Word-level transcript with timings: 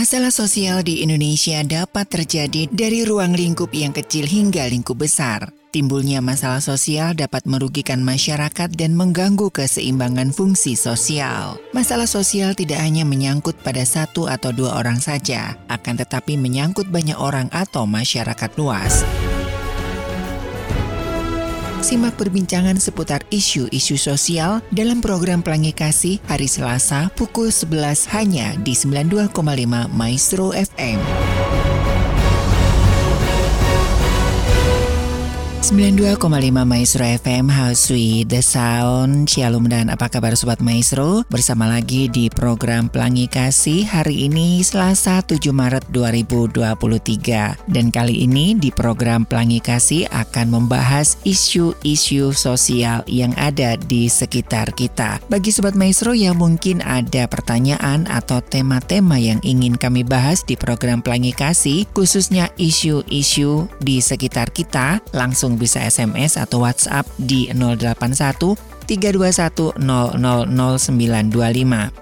Masalah 0.00 0.32
sosial 0.32 0.80
di 0.80 1.04
Indonesia 1.04 1.60
dapat 1.60 2.08
terjadi 2.08 2.72
dari 2.72 3.04
ruang 3.04 3.36
lingkup 3.36 3.68
yang 3.76 3.92
kecil 3.92 4.24
hingga 4.24 4.64
lingkup 4.64 4.96
besar. 4.96 5.52
Timbulnya 5.76 6.24
masalah 6.24 6.64
sosial 6.64 7.12
dapat 7.12 7.44
merugikan 7.44 8.00
masyarakat 8.00 8.72
dan 8.80 8.96
mengganggu 8.96 9.52
keseimbangan 9.52 10.32
fungsi 10.32 10.72
sosial. 10.72 11.60
Masalah 11.76 12.08
sosial 12.08 12.56
tidak 12.56 12.80
hanya 12.80 13.04
menyangkut 13.04 13.60
pada 13.60 13.84
satu 13.84 14.24
atau 14.24 14.56
dua 14.56 14.80
orang 14.80 15.04
saja, 15.04 15.60
akan 15.68 16.00
tetapi 16.00 16.40
menyangkut 16.40 16.88
banyak 16.88 17.20
orang 17.20 17.52
atau 17.52 17.84
masyarakat 17.84 18.56
luas. 18.56 19.04
Simak 21.80 22.20
perbincangan 22.20 22.76
seputar 22.76 23.24
isu-isu 23.32 23.96
sosial 23.96 24.60
dalam 24.68 25.00
program 25.00 25.40
Pelangi 25.40 25.72
Kasih 25.72 26.20
hari 26.28 26.44
Selasa 26.44 27.08
pukul 27.16 27.48
11 27.48 28.04
hanya 28.12 28.52
di 28.60 28.76
92,5 28.76 29.32
Maestro 29.88 30.52
FM. 30.52 31.39
92,5 35.70 36.66
Maestro 36.66 37.06
FM 37.06 37.46
House 37.46 37.94
with 37.94 38.26
the 38.26 38.42
Sound. 38.42 39.30
Shalom 39.30 39.70
dan 39.70 39.86
apa 39.86 40.10
kabar 40.10 40.34
Sobat 40.34 40.58
Maestro? 40.58 41.22
Bersama 41.30 41.70
lagi 41.70 42.10
di 42.10 42.26
program 42.26 42.90
Pelangi 42.90 43.30
Kasih 43.30 43.86
Hari 43.86 44.26
ini 44.26 44.66
Selasa 44.66 45.22
7 45.22 45.38
Maret 45.54 45.86
2023 45.94 47.70
Dan 47.70 47.94
kali 47.94 48.26
ini 48.26 48.58
di 48.58 48.74
program 48.74 49.22
Pelangi 49.22 49.62
Kasih 49.62 50.10
akan 50.10 50.58
membahas 50.58 51.14
isu-isu 51.22 52.34
sosial 52.34 53.06
yang 53.06 53.30
ada 53.38 53.78
di 53.78 54.10
sekitar 54.10 54.74
kita. 54.74 55.22
Bagi 55.30 55.54
Sobat 55.54 55.78
Maestro 55.78 56.18
yang 56.18 56.34
mungkin 56.34 56.82
ada 56.82 57.30
pertanyaan 57.30 58.10
atau 58.10 58.42
tema-tema 58.42 59.22
yang 59.22 59.38
ingin 59.46 59.78
kami 59.78 60.02
bahas 60.02 60.42
di 60.42 60.58
program 60.58 60.98
Pelangi 60.98 61.30
Kasih 61.30 61.86
Khususnya 61.94 62.50
isu-isu 62.58 63.70
di 63.78 64.02
sekitar 64.02 64.50
kita 64.50 64.98
Langsung 65.14 65.59
bisa 65.60 65.84
SMS 65.84 66.40
atau 66.40 66.64
WhatsApp 66.64 67.04
di 67.20 67.52
081 67.52 68.56
321 68.90 69.78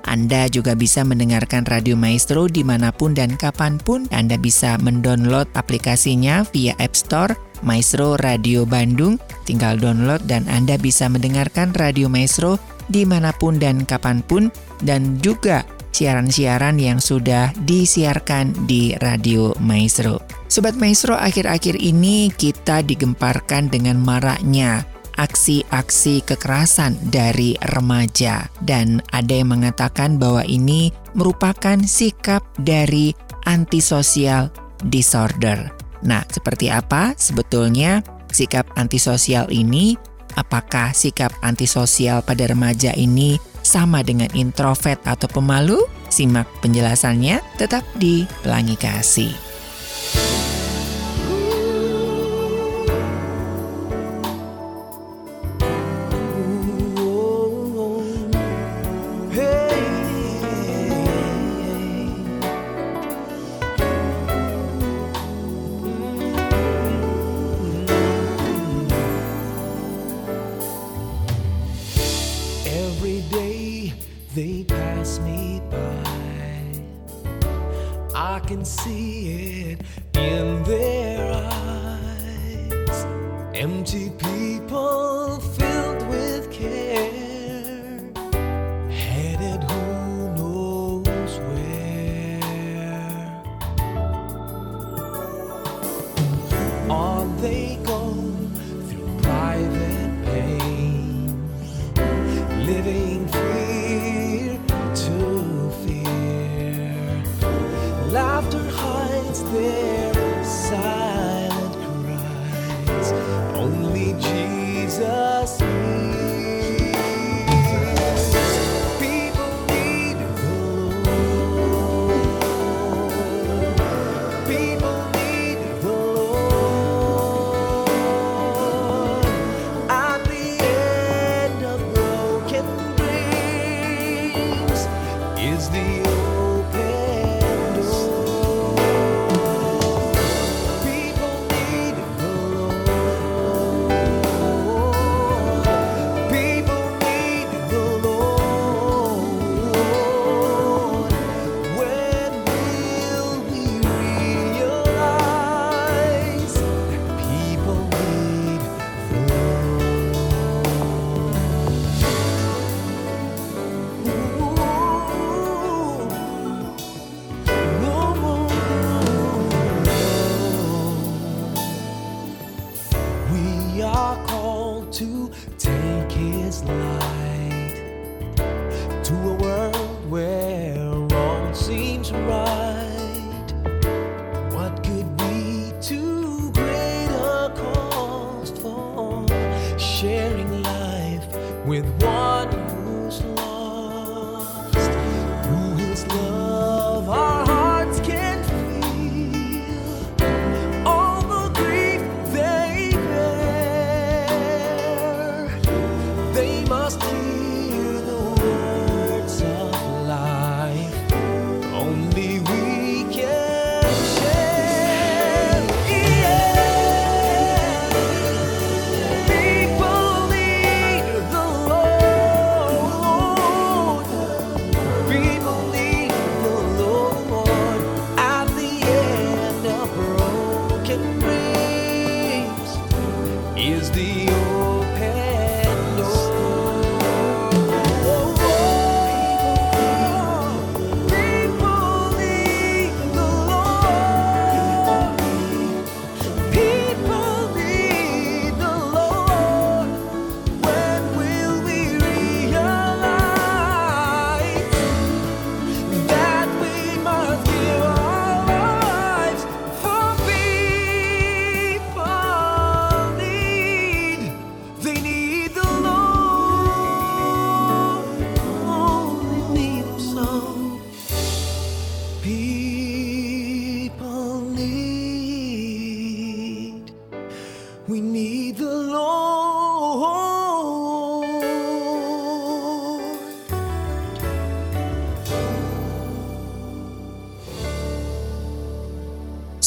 Anda 0.08 0.48
juga 0.48 0.72
bisa 0.72 1.04
mendengarkan 1.04 1.68
Radio 1.68 2.00
Maestro 2.00 2.48
di 2.48 2.64
mana 2.64 2.88
pun 2.88 3.12
dan 3.12 3.36
kapan 3.36 3.76
pun. 3.76 4.08
Anda 4.08 4.40
bisa 4.40 4.80
mendownload 4.80 5.52
aplikasinya 5.52 6.48
via 6.48 6.72
App 6.80 6.96
Store 6.96 7.36
Maestro 7.60 8.16
Radio 8.24 8.64
Bandung. 8.64 9.20
Tinggal 9.44 9.76
download 9.76 10.24
dan 10.24 10.48
Anda 10.48 10.80
bisa 10.80 11.12
mendengarkan 11.12 11.76
Radio 11.76 12.08
Maestro 12.08 12.56
di 12.88 13.04
mana 13.04 13.36
pun 13.36 13.60
dan 13.60 13.84
kapan 13.84 14.24
pun. 14.24 14.48
Dan 14.80 15.20
juga 15.20 15.68
siaran-siaran 15.92 16.76
yang 16.80 16.98
sudah 17.02 17.52
disiarkan 17.64 18.54
di 18.68 18.94
Radio 19.00 19.52
Maestro. 19.62 20.22
Sobat 20.48 20.76
Maestro, 20.80 21.16
akhir-akhir 21.16 21.76
ini 21.76 22.32
kita 22.32 22.80
digemparkan 22.80 23.68
dengan 23.68 24.00
maraknya 24.00 24.86
aksi-aksi 25.18 26.22
kekerasan 26.22 26.94
dari 27.10 27.58
remaja 27.74 28.46
dan 28.62 29.02
ada 29.10 29.34
yang 29.34 29.50
mengatakan 29.50 30.16
bahwa 30.16 30.46
ini 30.46 30.94
merupakan 31.12 31.76
sikap 31.82 32.46
dari 32.62 33.12
antisosial 33.50 34.48
disorder. 34.86 35.74
Nah, 36.06 36.22
seperti 36.30 36.70
apa 36.70 37.18
sebetulnya 37.18 38.00
sikap 38.30 38.70
antisosial 38.78 39.50
ini? 39.50 39.98
Apakah 40.38 40.94
sikap 40.94 41.34
antisosial 41.42 42.22
pada 42.22 42.46
remaja 42.46 42.94
ini 42.94 43.42
sama 43.68 44.00
dengan 44.00 44.32
introvert 44.32 45.04
atau 45.04 45.28
pemalu? 45.28 45.84
Simak 46.08 46.48
penjelasannya 46.64 47.44
tetap 47.60 47.84
di 48.00 48.24
Pelangi 48.40 48.80
Kasih. 48.80 50.47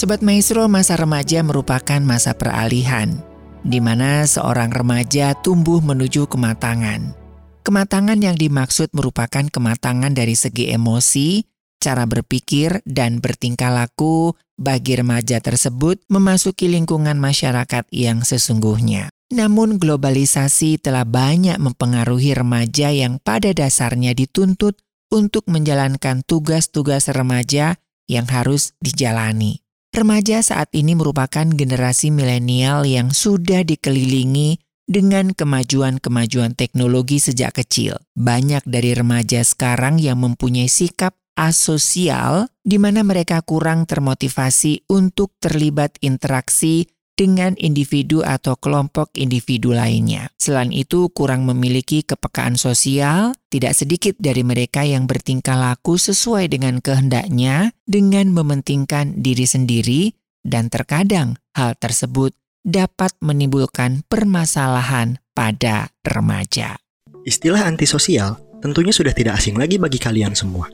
Sobat 0.02 0.26
Maestro, 0.26 0.66
masa 0.66 0.98
remaja 0.98 1.46
merupakan 1.46 2.02
masa 2.02 2.34
peralihan, 2.34 3.22
di 3.62 3.78
mana 3.78 4.26
seorang 4.26 4.74
remaja 4.74 5.38
tumbuh 5.38 5.78
menuju 5.78 6.26
kematangan. 6.26 7.14
Kematangan 7.62 8.18
yang 8.18 8.34
dimaksud 8.34 8.90
merupakan 8.98 9.46
kematangan 9.46 10.10
dari 10.18 10.34
segi 10.34 10.74
emosi, 10.74 11.46
cara 11.78 12.10
berpikir, 12.10 12.82
dan 12.82 13.22
bertingkah 13.22 13.70
laku 13.70 14.34
bagi 14.58 14.98
remaja 14.98 15.38
tersebut 15.38 16.02
memasuki 16.10 16.66
lingkungan 16.66 17.22
masyarakat 17.22 17.86
yang 17.94 18.26
sesungguhnya. 18.26 19.14
Namun 19.30 19.78
globalisasi 19.78 20.82
telah 20.82 21.06
banyak 21.06 21.62
mempengaruhi 21.62 22.34
remaja 22.34 22.90
yang 22.90 23.22
pada 23.22 23.54
dasarnya 23.54 24.18
dituntut 24.18 24.82
untuk 25.14 25.46
menjalankan 25.46 26.26
tugas-tugas 26.26 27.06
remaja 27.14 27.78
yang 28.10 28.26
harus 28.26 28.74
dijalani. 28.82 29.62
Remaja 29.92 30.40
saat 30.40 30.72
ini 30.72 30.96
merupakan 30.96 31.44
generasi 31.44 32.16
milenial 32.16 32.88
yang 32.88 33.12
sudah 33.12 33.68
dikelilingi 33.68 34.56
dengan 34.88 35.36
kemajuan-kemajuan 35.36 36.56
teknologi 36.56 37.20
sejak 37.20 37.60
kecil. 37.60 38.00
Banyak 38.16 38.64
dari 38.64 38.96
remaja 38.96 39.44
sekarang 39.44 40.00
yang 40.00 40.24
mempunyai 40.24 40.72
sikap 40.72 41.20
asosial 41.36 42.48
di 42.64 42.80
mana 42.80 43.04
mereka 43.04 43.44
kurang 43.44 43.84
termotivasi 43.84 44.88
untuk 44.88 45.36
terlibat 45.44 46.00
interaksi 46.00 46.88
dengan 47.22 47.54
individu 47.62 48.26
atau 48.26 48.58
kelompok 48.58 49.14
individu 49.14 49.78
lainnya. 49.78 50.34
Selain 50.42 50.74
itu, 50.74 51.14
kurang 51.14 51.46
memiliki 51.46 52.02
kepekaan 52.02 52.58
sosial, 52.58 53.38
tidak 53.54 53.78
sedikit 53.78 54.18
dari 54.18 54.42
mereka 54.42 54.82
yang 54.82 55.06
bertingkah 55.06 55.54
laku 55.54 56.02
sesuai 56.02 56.50
dengan 56.50 56.82
kehendaknya 56.82 57.78
dengan 57.86 58.34
mementingkan 58.34 59.22
diri 59.22 59.46
sendiri, 59.46 60.18
dan 60.42 60.74
terkadang 60.74 61.38
hal 61.54 61.78
tersebut 61.78 62.34
dapat 62.66 63.14
menimbulkan 63.22 64.02
permasalahan 64.10 65.22
pada 65.38 65.94
remaja. 66.02 66.82
Istilah 67.22 67.70
antisosial 67.70 68.42
tentunya 68.66 68.90
sudah 68.90 69.14
tidak 69.14 69.38
asing 69.38 69.62
lagi 69.62 69.78
bagi 69.78 70.02
kalian 70.02 70.34
semua. 70.34 70.66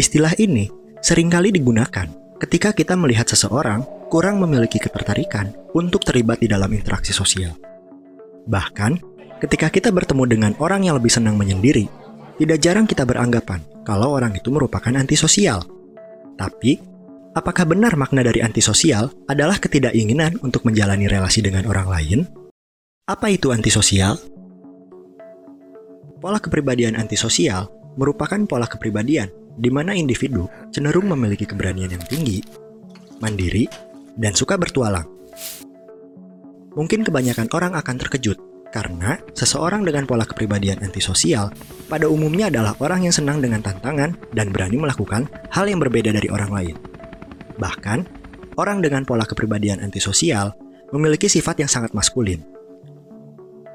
Istilah 0.00 0.32
ini 0.40 0.72
sering 1.04 1.28
kali 1.28 1.52
digunakan 1.52 2.25
ketika 2.36 2.72
kita 2.76 2.92
melihat 2.94 3.24
seseorang 3.24 3.84
kurang 4.12 4.38
memiliki 4.38 4.76
ketertarikan 4.76 5.56
untuk 5.72 6.04
terlibat 6.04 6.40
di 6.40 6.48
dalam 6.48 6.68
interaksi 6.68 7.10
sosial. 7.10 7.56
Bahkan, 8.46 8.92
ketika 9.42 9.72
kita 9.72 9.88
bertemu 9.90 10.24
dengan 10.28 10.52
orang 10.60 10.84
yang 10.86 11.00
lebih 11.00 11.10
senang 11.10 11.40
menyendiri, 11.40 11.88
tidak 12.36 12.58
jarang 12.60 12.84
kita 12.84 13.08
beranggapan 13.08 13.64
kalau 13.82 14.14
orang 14.14 14.36
itu 14.36 14.52
merupakan 14.52 14.92
antisosial. 14.92 15.64
Tapi, 16.36 16.76
apakah 17.32 17.64
benar 17.64 17.96
makna 17.96 18.20
dari 18.20 18.44
antisosial 18.44 19.08
adalah 19.26 19.56
ketidakinginan 19.56 20.36
untuk 20.44 20.68
menjalani 20.68 21.08
relasi 21.08 21.40
dengan 21.40 21.64
orang 21.64 21.88
lain? 21.88 22.18
Apa 23.08 23.32
itu 23.32 23.50
antisosial? 23.50 24.20
Pola 26.20 26.36
kepribadian 26.42 26.98
antisosial 27.00 27.70
merupakan 27.96 28.38
pola 28.44 28.68
kepribadian 28.68 29.45
di 29.56 29.72
mana 29.72 29.96
individu 29.96 30.46
cenderung 30.70 31.08
memiliki 31.08 31.48
keberanian 31.48 31.90
yang 31.90 32.04
tinggi, 32.04 32.44
mandiri, 33.18 33.64
dan 34.16 34.36
suka 34.36 34.60
bertualang. 34.60 35.08
Mungkin 36.76 37.08
kebanyakan 37.08 37.48
orang 37.56 37.72
akan 37.72 37.96
terkejut 37.96 38.36
karena 38.68 39.16
seseorang 39.32 39.88
dengan 39.88 40.04
pola 40.04 40.28
kepribadian 40.28 40.84
antisosial 40.84 41.48
pada 41.88 42.04
umumnya 42.04 42.52
adalah 42.52 42.76
orang 42.84 43.08
yang 43.08 43.14
senang 43.16 43.40
dengan 43.40 43.64
tantangan 43.64 44.12
dan 44.36 44.52
berani 44.52 44.76
melakukan 44.76 45.24
hal 45.48 45.64
yang 45.64 45.80
berbeda 45.80 46.12
dari 46.12 46.28
orang 46.28 46.52
lain. 46.52 46.76
Bahkan, 47.56 47.98
orang 48.60 48.84
dengan 48.84 49.08
pola 49.08 49.24
kepribadian 49.24 49.80
antisosial 49.80 50.52
memiliki 50.92 51.32
sifat 51.32 51.64
yang 51.64 51.70
sangat 51.72 51.96
maskulin. 51.96 52.44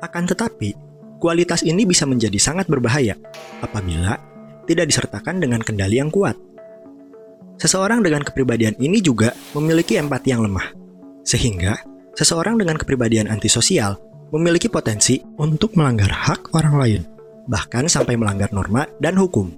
Akan 0.05 0.29
tetapi, 0.29 0.77
kualitas 1.17 1.65
ini 1.65 1.89
bisa 1.89 2.05
menjadi 2.05 2.37
sangat 2.37 2.69
berbahaya 2.69 3.17
apabila 3.65 4.17
tidak 4.71 4.87
disertakan 4.87 5.43
dengan 5.43 5.59
kendali 5.59 5.99
yang 5.99 6.07
kuat. 6.07 6.39
Seseorang 7.59 7.99
dengan 7.99 8.23
kepribadian 8.23 8.79
ini 8.79 9.03
juga 9.03 9.35
memiliki 9.51 9.99
empati 9.99 10.31
yang 10.31 10.47
lemah, 10.47 10.71
sehingga 11.27 11.75
seseorang 12.15 12.55
dengan 12.55 12.79
kepribadian 12.79 13.27
antisosial 13.27 13.99
memiliki 14.31 14.71
potensi 14.71 15.19
untuk 15.37 15.75
melanggar 15.75 16.09
hak 16.09 16.55
orang 16.55 16.75
lain, 16.79 17.01
bahkan 17.51 17.85
sampai 17.91 18.15
melanggar 18.15 18.49
norma 18.55 18.87
dan 19.03 19.19
hukum. 19.19 19.51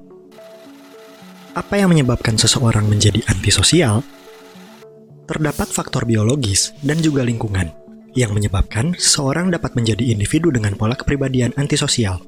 Apa 1.53 1.77
yang 1.77 1.93
menyebabkan 1.93 2.33
seseorang 2.33 2.89
menjadi 2.89 3.21
antisosial? 3.29 4.01
Terdapat 5.29 5.69
faktor 5.69 6.03
biologis 6.03 6.73
dan 6.83 6.99
juga 6.99 7.23
lingkungan 7.23 7.71
yang 8.17 8.33
menyebabkan 8.33 8.97
seseorang 8.97 9.53
dapat 9.53 9.77
menjadi 9.77 10.11
individu 10.11 10.49
dengan 10.49 10.73
pola 10.75 10.97
kepribadian 10.97 11.53
antisosial. 11.55 12.19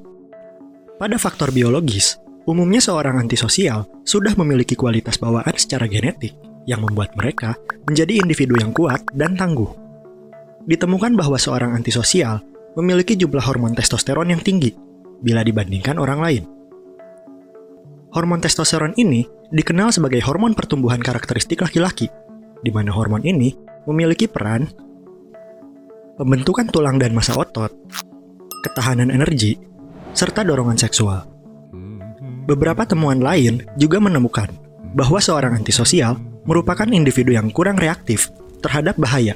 Pada 0.96 1.20
faktor 1.20 1.52
biologis, 1.52 2.16
Umumnya 2.46 2.78
seorang 2.78 3.18
antisosial 3.18 3.90
sudah 4.06 4.30
memiliki 4.38 4.78
kualitas 4.78 5.18
bawaan 5.18 5.50
secara 5.58 5.90
genetik 5.90 6.38
yang 6.62 6.78
membuat 6.78 7.18
mereka 7.18 7.58
menjadi 7.90 8.22
individu 8.22 8.54
yang 8.54 8.70
kuat 8.70 9.02
dan 9.10 9.34
tangguh. 9.34 9.66
Ditemukan 10.62 11.18
bahwa 11.18 11.42
seorang 11.42 11.74
antisosial 11.74 12.38
memiliki 12.78 13.18
jumlah 13.18 13.42
hormon 13.42 13.74
testosteron 13.74 14.30
yang 14.30 14.38
tinggi 14.38 14.70
bila 15.18 15.42
dibandingkan 15.42 15.98
orang 15.98 16.22
lain. 16.22 16.44
Hormon 18.14 18.38
testosteron 18.38 18.94
ini 18.94 19.26
dikenal 19.50 19.90
sebagai 19.90 20.22
hormon 20.22 20.54
pertumbuhan 20.54 21.02
karakteristik 21.02 21.66
laki-laki, 21.66 22.06
di 22.62 22.70
mana 22.70 22.94
hormon 22.94 23.26
ini 23.26 23.58
memiliki 23.90 24.30
peran 24.30 24.70
pembentukan 26.14 26.70
tulang 26.70 27.02
dan 27.02 27.10
massa 27.10 27.34
otot, 27.34 27.74
ketahanan 28.62 29.10
energi, 29.10 29.58
serta 30.14 30.46
dorongan 30.46 30.78
seksual. 30.78 31.35
Beberapa 32.46 32.86
temuan 32.86 33.18
lain 33.18 33.66
juga 33.74 33.98
menemukan 33.98 34.46
bahwa 34.94 35.18
seorang 35.18 35.58
antisosial 35.58 36.14
merupakan 36.46 36.86
individu 36.86 37.34
yang 37.34 37.50
kurang 37.50 37.74
reaktif 37.74 38.30
terhadap 38.62 38.94
bahaya, 38.94 39.34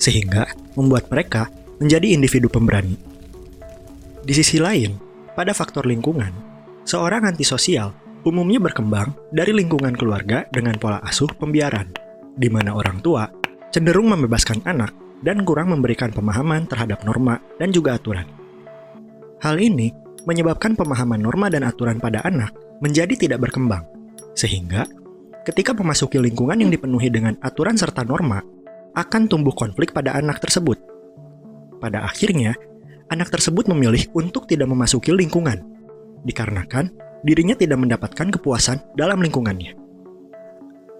sehingga 0.00 0.48
membuat 0.72 1.12
mereka 1.12 1.52
menjadi 1.76 2.16
individu 2.16 2.48
pemberani. 2.48 2.96
Di 4.24 4.32
sisi 4.32 4.56
lain, 4.56 4.96
pada 5.36 5.52
faktor 5.52 5.84
lingkungan, 5.84 6.32
seorang 6.88 7.28
antisosial 7.28 7.92
umumnya 8.24 8.56
berkembang 8.56 9.12
dari 9.28 9.52
lingkungan 9.52 9.92
keluarga 9.92 10.48
dengan 10.48 10.80
pola 10.80 10.96
asuh 11.04 11.28
pembiaran, 11.36 11.92
di 12.40 12.48
mana 12.48 12.72
orang 12.72 13.04
tua 13.04 13.28
cenderung 13.68 14.08
membebaskan 14.16 14.64
anak 14.64 14.96
dan 15.20 15.44
kurang 15.44 15.76
memberikan 15.76 16.08
pemahaman 16.08 16.64
terhadap 16.64 17.04
norma 17.04 17.36
dan 17.60 17.68
juga 17.68 18.00
aturan. 18.00 18.24
Hal 19.44 19.60
ini 19.60 19.92
menyebabkan 20.24 20.76
pemahaman 20.76 21.20
norma 21.20 21.48
dan 21.48 21.64
aturan 21.64 22.00
pada 22.00 22.20
anak 22.24 22.52
menjadi 22.80 23.14
tidak 23.16 23.48
berkembang. 23.48 23.84
Sehingga, 24.36 24.88
ketika 25.44 25.76
memasuki 25.76 26.16
lingkungan 26.20 26.60
yang 26.60 26.70
dipenuhi 26.72 27.08
dengan 27.12 27.36
aturan 27.40 27.76
serta 27.76 28.04
norma, 28.04 28.40
akan 28.96 29.30
tumbuh 29.30 29.54
konflik 29.54 29.94
pada 29.94 30.16
anak 30.18 30.42
tersebut. 30.42 30.76
Pada 31.78 32.04
akhirnya, 32.04 32.56
anak 33.08 33.30
tersebut 33.30 33.70
memilih 33.70 34.10
untuk 34.12 34.44
tidak 34.50 34.68
memasuki 34.68 35.14
lingkungan, 35.14 35.62
dikarenakan 36.26 36.90
dirinya 37.24 37.56
tidak 37.56 37.78
mendapatkan 37.80 38.28
kepuasan 38.32 38.80
dalam 38.96 39.20
lingkungannya. 39.20 39.76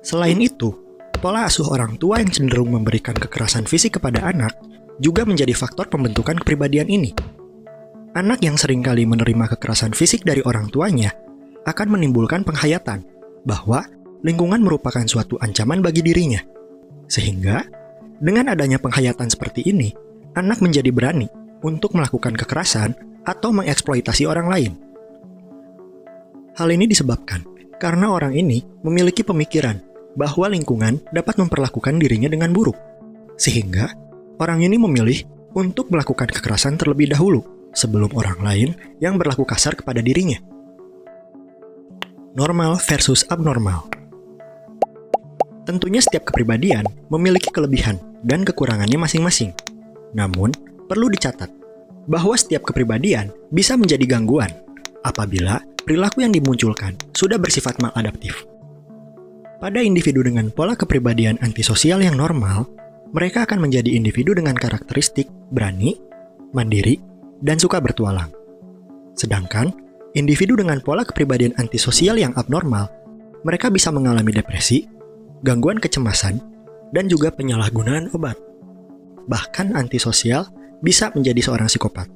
Selain 0.00 0.36
itu, 0.40 0.72
pola 1.20 1.44
asuh 1.44 1.68
orang 1.68 2.00
tua 2.00 2.20
yang 2.20 2.32
cenderung 2.32 2.72
memberikan 2.72 3.12
kekerasan 3.12 3.68
fisik 3.68 4.00
kepada 4.00 4.24
anak 4.24 4.56
juga 5.00 5.24
menjadi 5.24 5.52
faktor 5.52 5.88
pembentukan 5.92 6.36
kepribadian 6.40 6.88
ini. 6.88 7.12
Anak 8.10 8.42
yang 8.42 8.58
sering 8.58 8.82
kali 8.82 9.06
menerima 9.06 9.54
kekerasan 9.54 9.94
fisik 9.94 10.26
dari 10.26 10.42
orang 10.42 10.66
tuanya 10.66 11.14
akan 11.62 11.94
menimbulkan 11.94 12.42
penghayatan 12.42 13.06
bahwa 13.46 13.86
lingkungan 14.26 14.58
merupakan 14.58 15.06
suatu 15.06 15.38
ancaman 15.38 15.78
bagi 15.78 16.02
dirinya. 16.02 16.42
Sehingga, 17.06 17.62
dengan 18.18 18.50
adanya 18.50 18.82
penghayatan 18.82 19.30
seperti 19.30 19.62
ini, 19.62 19.94
anak 20.34 20.58
menjadi 20.58 20.90
berani 20.90 21.30
untuk 21.62 21.94
melakukan 21.94 22.34
kekerasan 22.34 22.98
atau 23.22 23.54
mengeksploitasi 23.54 24.26
orang 24.26 24.50
lain. 24.50 24.72
Hal 26.58 26.66
ini 26.66 26.90
disebabkan 26.90 27.46
karena 27.78 28.10
orang 28.10 28.34
ini 28.34 28.58
memiliki 28.82 29.22
pemikiran 29.22 29.78
bahwa 30.18 30.50
lingkungan 30.50 30.98
dapat 31.14 31.38
memperlakukan 31.38 32.02
dirinya 32.02 32.26
dengan 32.26 32.50
buruk, 32.50 32.74
sehingga 33.38 33.86
orang 34.42 34.66
ini 34.66 34.82
memilih 34.82 35.22
untuk 35.54 35.94
melakukan 35.94 36.26
kekerasan 36.26 36.74
terlebih 36.74 37.14
dahulu 37.14 37.59
sebelum 37.72 38.10
orang 38.14 38.38
lain 38.42 38.70
yang 38.98 39.16
berlaku 39.16 39.46
kasar 39.46 39.78
kepada 39.78 40.02
dirinya. 40.02 40.38
Normal 42.34 42.78
versus 42.78 43.26
abnormal. 43.26 43.90
Tentunya 45.66 46.02
setiap 46.02 46.30
kepribadian 46.30 46.86
memiliki 47.10 47.50
kelebihan 47.50 47.98
dan 48.26 48.42
kekurangannya 48.42 48.98
masing-masing. 48.98 49.54
Namun, 50.14 50.50
perlu 50.90 51.06
dicatat 51.10 51.50
bahwa 52.10 52.34
setiap 52.34 52.66
kepribadian 52.66 53.30
bisa 53.54 53.78
menjadi 53.78 54.02
gangguan 54.18 54.50
apabila 55.06 55.62
perilaku 55.86 56.26
yang 56.26 56.34
dimunculkan 56.34 56.98
sudah 57.14 57.38
bersifat 57.38 57.78
maladaptif. 57.78 58.46
Pada 59.60 59.84
individu 59.84 60.24
dengan 60.24 60.48
pola 60.48 60.72
kepribadian 60.72 61.36
antisosial 61.44 62.00
yang 62.00 62.16
normal, 62.16 62.64
mereka 63.12 63.44
akan 63.44 63.68
menjadi 63.68 63.92
individu 63.92 64.32
dengan 64.32 64.56
karakteristik 64.56 65.28
berani, 65.52 65.98
mandiri, 66.56 66.96
dan 67.40 67.56
suka 67.60 67.80
bertualang. 67.80 68.30
Sedangkan 69.16 69.72
individu 70.16 70.56
dengan 70.56 70.80
pola 70.80 71.04
kepribadian 71.04 71.56
antisosial 71.60 72.16
yang 72.16 72.32
abnormal, 72.36 72.88
mereka 73.42 73.72
bisa 73.72 73.88
mengalami 73.92 74.32
depresi, 74.32 74.84
gangguan 75.44 75.80
kecemasan, 75.80 76.40
dan 76.92 77.08
juga 77.08 77.32
penyalahgunaan 77.32 78.12
obat. 78.12 78.36
Bahkan 79.28 79.76
antisosial 79.76 80.48
bisa 80.80 81.12
menjadi 81.12 81.40
seorang 81.44 81.68
psikopat. 81.68 82.08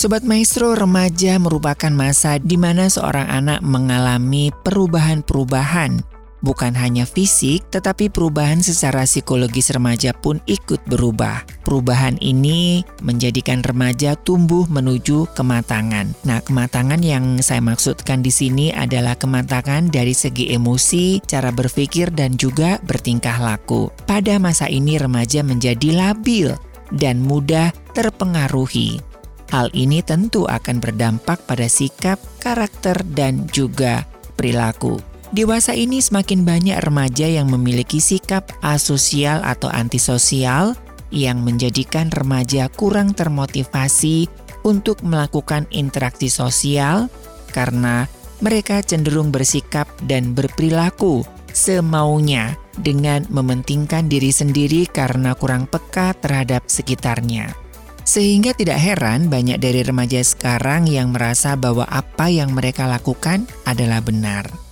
Sobat 0.00 0.24
Maestro, 0.24 0.72
remaja 0.72 1.36
merupakan 1.36 1.92
masa 1.92 2.40
di 2.40 2.56
mana 2.56 2.88
seorang 2.88 3.28
anak 3.28 3.60
mengalami 3.60 4.48
perubahan-perubahan. 4.64 6.19
Bukan 6.40 6.72
hanya 6.76 7.04
fisik, 7.04 7.68
tetapi 7.68 8.08
perubahan 8.08 8.64
secara 8.64 9.04
psikologis 9.04 9.68
remaja 9.72 10.16
pun 10.16 10.40
ikut 10.48 10.80
berubah. 10.88 11.44
Perubahan 11.64 12.16
ini 12.24 12.80
menjadikan 13.04 13.60
remaja 13.60 14.16
tumbuh 14.16 14.64
menuju 14.68 15.28
kematangan. 15.36 16.16
Nah, 16.24 16.40
kematangan 16.40 17.04
yang 17.04 17.44
saya 17.44 17.60
maksudkan 17.60 18.24
di 18.24 18.32
sini 18.32 18.72
adalah 18.72 19.20
kematangan 19.20 19.92
dari 19.92 20.16
segi 20.16 20.52
emosi, 20.56 21.20
cara 21.28 21.52
berpikir, 21.52 22.08
dan 22.12 22.40
juga 22.40 22.80
bertingkah 22.88 23.36
laku. 23.36 23.92
Pada 24.08 24.40
masa 24.40 24.64
ini, 24.72 24.96
remaja 24.96 25.44
menjadi 25.44 25.92
labil 25.92 26.56
dan 26.90 27.22
mudah 27.22 27.70
terpengaruhi 27.94 29.10
Hal 29.50 29.66
ini 29.74 29.98
tentu 29.98 30.46
akan 30.46 30.78
berdampak 30.78 31.42
pada 31.42 31.66
sikap, 31.66 32.22
karakter, 32.38 33.02
dan 33.02 33.50
juga 33.50 34.06
perilaku. 34.38 35.02
Dewasa 35.30 35.78
ini 35.78 36.02
semakin 36.02 36.42
banyak 36.42 36.82
remaja 36.82 37.22
yang 37.30 37.46
memiliki 37.54 38.02
sikap 38.02 38.50
asosial 38.66 39.38
atau 39.46 39.70
antisosial 39.70 40.74
yang 41.14 41.46
menjadikan 41.46 42.10
remaja 42.10 42.66
kurang 42.66 43.14
termotivasi 43.14 44.26
untuk 44.66 45.06
melakukan 45.06 45.70
interaksi 45.70 46.26
sosial 46.26 47.06
karena 47.54 48.10
mereka 48.42 48.82
cenderung 48.82 49.30
bersikap 49.30 49.86
dan 50.10 50.34
berperilaku 50.34 51.22
semaunya 51.54 52.58
dengan 52.82 53.22
mementingkan 53.30 54.10
diri 54.10 54.34
sendiri 54.34 54.90
karena 54.90 55.38
kurang 55.38 55.70
peka 55.70 56.10
terhadap 56.18 56.66
sekitarnya. 56.66 57.54
Sehingga 58.02 58.50
tidak 58.50 58.82
heran 58.82 59.30
banyak 59.30 59.62
dari 59.62 59.86
remaja 59.86 60.18
sekarang 60.26 60.90
yang 60.90 61.14
merasa 61.14 61.54
bahwa 61.54 61.86
apa 61.86 62.26
yang 62.26 62.50
mereka 62.50 62.90
lakukan 62.90 63.46
adalah 63.62 64.02
benar. 64.02 64.69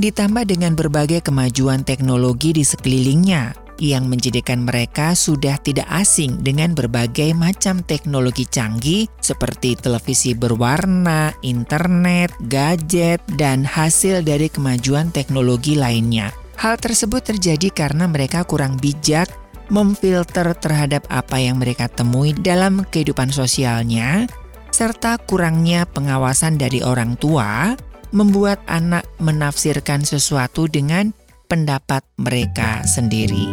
Ditambah 0.00 0.48
dengan 0.48 0.72
berbagai 0.72 1.20
kemajuan 1.28 1.84
teknologi 1.84 2.56
di 2.56 2.64
sekelilingnya 2.64 3.52
yang 3.84 4.08
menjadikan 4.08 4.64
mereka 4.64 5.12
sudah 5.12 5.60
tidak 5.60 5.84
asing 5.92 6.40
dengan 6.40 6.72
berbagai 6.72 7.36
macam 7.36 7.84
teknologi 7.84 8.48
canggih 8.48 9.04
seperti 9.20 9.76
televisi 9.76 10.32
berwarna, 10.32 11.36
internet, 11.44 12.32
gadget, 12.48 13.20
dan 13.36 13.60
hasil 13.60 14.24
dari 14.24 14.48
kemajuan 14.48 15.12
teknologi 15.12 15.76
lainnya. 15.76 16.32
Hal 16.56 16.80
tersebut 16.80 17.36
terjadi 17.36 17.68
karena 17.68 18.08
mereka 18.08 18.48
kurang 18.48 18.80
bijak 18.80 19.28
memfilter 19.68 20.56
terhadap 20.56 21.04
apa 21.12 21.36
yang 21.44 21.60
mereka 21.60 21.92
temui 21.92 22.32
dalam 22.32 22.88
kehidupan 22.88 23.28
sosialnya, 23.28 24.24
serta 24.72 25.20
kurangnya 25.28 25.84
pengawasan 25.84 26.56
dari 26.56 26.80
orang 26.80 27.20
tua, 27.20 27.76
membuat 28.10 28.62
anak 28.66 29.06
menafsirkan 29.22 30.02
sesuatu 30.02 30.66
dengan 30.66 31.14
pendapat 31.50 32.06
mereka 32.18 32.86
sendiri. 32.86 33.46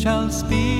shall 0.00 0.30
speak. 0.30 0.79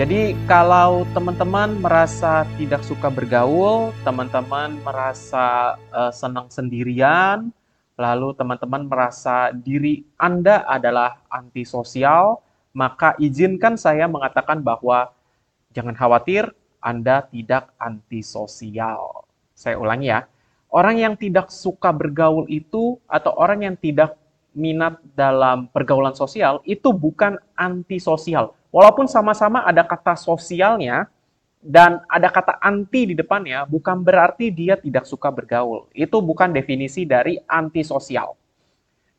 Jadi 0.00 0.32
kalau 0.48 1.04
teman-teman 1.12 1.76
merasa 1.76 2.48
tidak 2.56 2.80
suka 2.88 3.12
bergaul, 3.12 3.92
teman-teman 4.00 4.80
merasa 4.80 5.76
eh, 5.92 6.08
senang 6.16 6.48
sendirian, 6.48 7.52
lalu 8.00 8.32
teman-teman 8.32 8.88
merasa 8.88 9.52
diri 9.52 10.08
Anda 10.16 10.64
adalah 10.64 11.20
antisosial, 11.28 12.40
maka 12.72 13.12
izinkan 13.20 13.76
saya 13.76 14.08
mengatakan 14.08 14.64
bahwa 14.64 15.12
jangan 15.76 15.92
khawatir, 15.92 16.48
Anda 16.80 17.28
tidak 17.28 17.68
antisosial. 17.76 19.28
Saya 19.52 19.76
ulangi 19.76 20.16
ya. 20.16 20.24
Orang 20.72 20.96
yang 20.96 21.12
tidak 21.12 21.52
suka 21.52 21.92
bergaul 21.92 22.48
itu 22.48 22.96
atau 23.04 23.36
orang 23.36 23.68
yang 23.68 23.76
tidak 23.76 24.16
minat 24.56 24.96
dalam 25.12 25.68
pergaulan 25.68 26.16
sosial 26.16 26.64
itu 26.64 26.88
bukan 26.88 27.36
antisosial. 27.52 28.56
Walaupun 28.70 29.10
sama-sama 29.10 29.66
ada 29.66 29.82
kata 29.82 30.14
sosialnya 30.14 31.10
dan 31.60 32.00
ada 32.06 32.30
kata 32.30 32.56
anti 32.62 33.12
di 33.12 33.14
depannya, 33.18 33.66
bukan 33.66 34.00
berarti 34.00 34.48
dia 34.48 34.78
tidak 34.78 35.04
suka 35.04 35.28
bergaul. 35.28 35.90
Itu 35.92 36.22
bukan 36.22 36.54
definisi 36.54 37.04
dari 37.04 37.36
antisosial. 37.50 38.38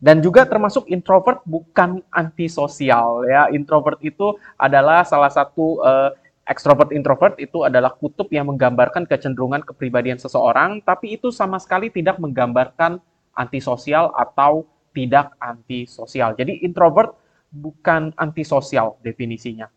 Dan 0.01 0.17
juga 0.17 0.49
termasuk 0.49 0.89
introvert 0.89 1.45
bukan 1.45 2.01
antisosial 2.09 3.21
ya. 3.29 3.45
Introvert 3.53 4.01
itu 4.01 4.33
adalah 4.57 5.05
salah 5.05 5.29
satu 5.29 5.77
eh, 5.85 6.09
extrovert 6.49 6.89
introvert 6.89 7.37
itu 7.37 7.61
adalah 7.61 7.93
kutub 7.93 8.25
yang 8.33 8.49
menggambarkan 8.49 9.05
kecenderungan 9.05 9.61
kepribadian 9.61 10.17
seseorang, 10.17 10.81
tapi 10.81 11.21
itu 11.21 11.29
sama 11.29 11.61
sekali 11.61 11.93
tidak 11.93 12.17
menggambarkan 12.17 12.97
antisosial 13.37 14.09
atau 14.17 14.65
tidak 14.91 15.37
antisosial. 15.37 16.33
Jadi 16.33 16.65
introvert 16.65 17.13
bukan 17.51 18.15
antisosial 18.15 18.97
definisinya. 19.03 19.67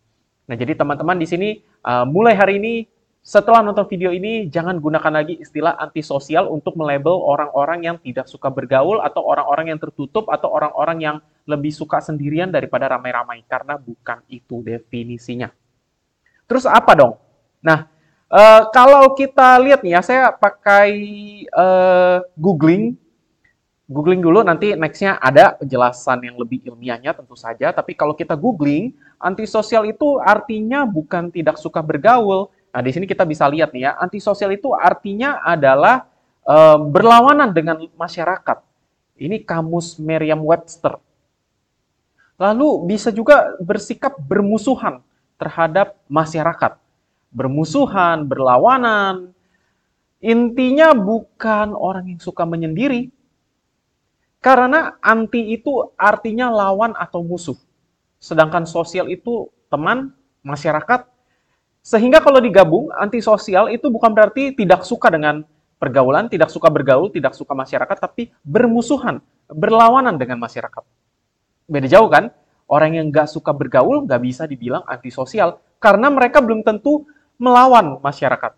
Nah, 0.47 0.55
jadi 0.55 0.73
teman-teman 0.73 1.19
di 1.19 1.27
sini 1.27 1.49
uh, 1.83 2.07
mulai 2.07 2.33
hari 2.33 2.57
ini 2.57 2.73
setelah 3.25 3.65
nonton 3.65 3.89
video 3.89 4.13
ini 4.13 4.45
jangan 4.53 4.77
gunakan 4.77 5.09
lagi 5.09 5.41
istilah 5.41 5.73
antisosial 5.81 6.45
untuk 6.45 6.77
melabel 6.77 7.17
orang-orang 7.17 7.81
yang 7.81 7.97
tidak 7.97 8.29
suka 8.29 8.53
bergaul 8.53 9.01
atau 9.01 9.25
orang-orang 9.25 9.73
yang 9.73 9.81
tertutup 9.81 10.29
atau 10.29 10.53
orang-orang 10.53 10.97
yang 11.01 11.17
lebih 11.49 11.73
suka 11.73 11.97
sendirian 12.05 12.53
daripada 12.53 12.85
ramai-ramai 12.85 13.41
karena 13.49 13.81
bukan 13.81 14.21
itu 14.29 14.61
definisinya. 14.61 15.49
Terus 16.45 16.69
apa 16.69 16.93
dong? 16.93 17.17
Nah, 17.65 17.89
eh, 18.29 18.61
kalau 18.69 19.17
kita 19.17 19.57
lihat 19.57 19.81
nih 19.81 19.97
ya, 19.97 20.01
saya 20.05 20.23
pakai 20.29 20.89
eh, 21.49 22.17
googling, 22.37 22.93
googling 23.85 24.21
dulu 24.21 24.41
nanti 24.41 24.73
nextnya 24.73 25.21
ada 25.21 25.53
penjelasan 25.61 26.25
yang 26.25 26.35
lebih 26.41 26.61
ilmiahnya 26.65 27.13
tentu 27.13 27.37
saja. 27.37 27.69
Tapi 27.69 27.93
kalau 27.93 28.17
kita 28.17 28.33
googling, 28.33 28.93
antisosial 29.21 29.85
itu 29.85 30.17
artinya 30.17 30.83
bukan 30.83 31.29
tidak 31.29 31.61
suka 31.61 31.79
bergaul. 31.85 32.49
Nah, 32.73 32.81
di 32.83 32.91
sini 32.91 33.05
kita 33.07 33.23
bisa 33.23 33.47
lihat 33.47 33.71
nih 33.71 33.87
ya, 33.87 33.91
antisosial 34.01 34.51
itu 34.51 34.73
artinya 34.73 35.39
adalah 35.45 36.09
eh, 36.43 36.77
berlawanan 36.81 37.53
dengan 37.53 37.79
masyarakat. 37.95 38.57
Ini 39.15 39.47
kamus 39.47 39.95
Merriam-Webster. 40.01 40.99
Lalu 42.35 42.83
bisa 42.91 43.15
juga 43.15 43.55
bersikap 43.63 44.19
bermusuhan 44.19 44.99
terhadap 45.39 45.95
masyarakat. 46.11 46.75
Bermusuhan, 47.31 48.27
berlawanan. 48.27 49.31
Intinya 50.19 50.91
bukan 50.91 51.71
orang 51.71 52.11
yang 52.11 52.19
suka 52.19 52.43
menyendiri. 52.43 53.14
Karena 54.45 55.01
anti 55.01 55.57
itu 55.57 55.89
artinya 55.97 56.53
lawan 56.53 56.93
atau 56.93 57.25
musuh. 57.25 57.57
Sedangkan 58.21 58.69
sosial 58.69 59.09
itu 59.09 59.49
teman, 59.73 60.13
masyarakat. 60.45 61.09
Sehingga 61.81 62.21
kalau 62.21 62.37
digabung, 62.37 62.93
antisosial 62.93 63.73
itu 63.73 63.89
bukan 63.89 64.13
berarti 64.13 64.53
tidak 64.53 64.85
suka 64.85 65.09
dengan 65.09 65.41
pergaulan, 65.81 66.29
tidak 66.29 66.53
suka 66.53 66.69
bergaul, 66.69 67.09
tidak 67.09 67.33
suka 67.33 67.57
masyarakat, 67.57 67.97
tapi 67.97 68.29
bermusuhan, 68.45 69.17
berlawanan 69.49 70.13
dengan 70.13 70.37
masyarakat. 70.37 70.85
Beda 71.65 71.89
jauh 71.89 72.05
kan? 72.05 72.29
Orang 72.69 72.97
yang 72.97 73.09
nggak 73.09 73.29
suka 73.29 73.49
bergaul 73.49 74.05
nggak 74.05 74.21
bisa 74.21 74.45
dibilang 74.45 74.85
antisosial 74.85 75.61
karena 75.77 76.09
mereka 76.09 76.41
belum 76.41 76.61
tentu 76.65 77.05
melawan 77.41 77.97
masyarakat. 78.01 78.57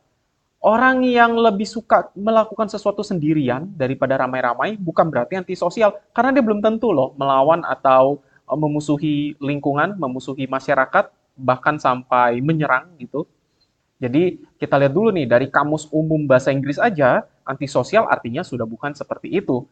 Orang 0.67 0.99
yang 1.07 1.39
lebih 1.39 1.63
suka 1.63 2.11
melakukan 2.11 2.67
sesuatu 2.67 2.99
sendirian 2.99 3.71
daripada 3.71 4.19
ramai-ramai 4.19 4.75
bukan 4.75 5.07
berarti 5.07 5.39
antisosial 5.39 5.95
karena 6.11 6.35
dia 6.35 6.43
belum 6.43 6.59
tentu 6.59 6.91
loh 6.91 7.15
melawan 7.15 7.63
atau 7.63 8.19
eh, 8.43 8.59
memusuhi 8.59 9.39
lingkungan, 9.39 9.95
memusuhi 9.95 10.43
masyarakat, 10.43 11.07
bahkan 11.39 11.79
sampai 11.79 12.43
menyerang 12.43 12.91
gitu. 12.99 13.23
Jadi 13.95 14.43
kita 14.59 14.75
lihat 14.75 14.91
dulu 14.91 15.15
nih 15.15 15.23
dari 15.23 15.47
kamus 15.47 15.87
umum 15.87 16.27
bahasa 16.27 16.51
Inggris 16.51 16.75
aja, 16.75 17.23
antisosial 17.47 18.03
artinya 18.11 18.43
sudah 18.43 18.67
bukan 18.67 18.91
seperti 18.91 19.39
itu. 19.39 19.63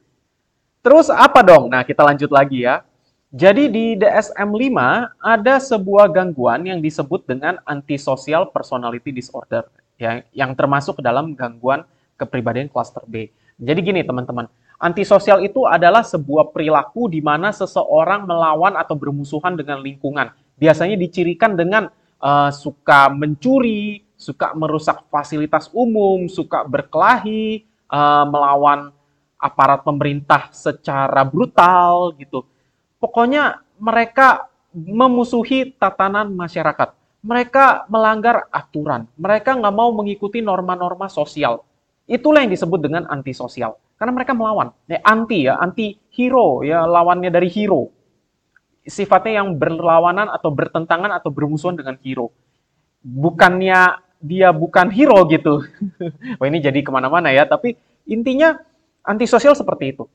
Terus 0.80 1.12
apa 1.12 1.44
dong? 1.44 1.76
Nah, 1.76 1.84
kita 1.84 2.08
lanjut 2.08 2.32
lagi 2.32 2.64
ya. 2.64 2.88
Jadi 3.36 3.68
di 3.68 3.86
DSM-5 4.00 4.80
ada 5.20 5.60
sebuah 5.60 6.08
gangguan 6.08 6.64
yang 6.64 6.80
disebut 6.80 7.28
dengan 7.28 7.60
antisocial 7.68 8.48
personality 8.48 9.12
disorder 9.12 9.68
ya, 9.96 10.24
yang 10.32 10.54
termasuk 10.54 11.00
dalam 11.00 11.36
gangguan 11.36 11.84
kepribadian 12.16 12.72
klaster 12.72 13.04
B. 13.08 13.32
Jadi 13.56 13.80
gini 13.80 14.02
teman-teman, 14.04 14.48
antisosial 14.80 15.44
itu 15.44 15.64
adalah 15.64 16.04
sebuah 16.04 16.52
perilaku 16.52 17.08
di 17.08 17.24
mana 17.24 17.52
seseorang 17.56 18.28
melawan 18.28 18.76
atau 18.76 18.96
bermusuhan 18.96 19.56
dengan 19.56 19.80
lingkungan. 19.80 20.32
Biasanya 20.56 20.96
dicirikan 21.00 21.56
dengan 21.56 21.88
uh, 22.20 22.52
suka 22.52 23.12
mencuri, 23.12 24.04
suka 24.16 24.52
merusak 24.56 25.08
fasilitas 25.12 25.72
umum, 25.72 26.28
suka 26.28 26.68
berkelahi, 26.68 27.64
uh, 27.92 28.28
melawan 28.28 28.92
aparat 29.40 29.84
pemerintah 29.84 30.52
secara 30.56 31.24
brutal 31.28 32.16
gitu 32.16 32.48
pokoknya 33.06 33.62
mereka 33.78 34.50
memusuhi 34.74 35.78
tatanan 35.78 36.34
masyarakat. 36.34 36.98
Mereka 37.26 37.90
melanggar 37.90 38.46
aturan. 38.54 39.10
Mereka 39.18 39.58
nggak 39.58 39.74
mau 39.74 39.90
mengikuti 39.90 40.46
norma-norma 40.46 41.10
sosial. 41.10 41.66
Itulah 42.06 42.46
yang 42.46 42.54
disebut 42.54 42.86
dengan 42.86 43.10
antisosial. 43.10 43.82
Karena 43.98 44.14
mereka 44.14 44.38
melawan. 44.38 44.70
Ya, 44.86 45.02
anti 45.02 45.50
ya, 45.50 45.58
anti 45.58 45.98
hero 46.14 46.62
ya, 46.62 46.86
lawannya 46.86 47.34
dari 47.34 47.50
hero. 47.50 47.90
Sifatnya 48.86 49.42
yang 49.42 49.58
berlawanan 49.58 50.30
atau 50.30 50.54
bertentangan 50.54 51.10
atau 51.18 51.34
bermusuhan 51.34 51.74
dengan 51.74 51.98
hero. 52.06 52.30
Bukannya 53.02 53.98
dia 54.22 54.54
bukan 54.54 54.94
hero 54.94 55.26
gitu. 55.26 55.66
Wah 56.38 56.46
ini 56.46 56.62
jadi 56.62 56.86
ke 56.86 56.94
mana-mana 56.94 57.34
ya. 57.34 57.50
Tapi 57.50 57.74
intinya 58.06 58.54
antisosial 59.02 59.58
seperti 59.58 59.98
itu. 59.98 60.06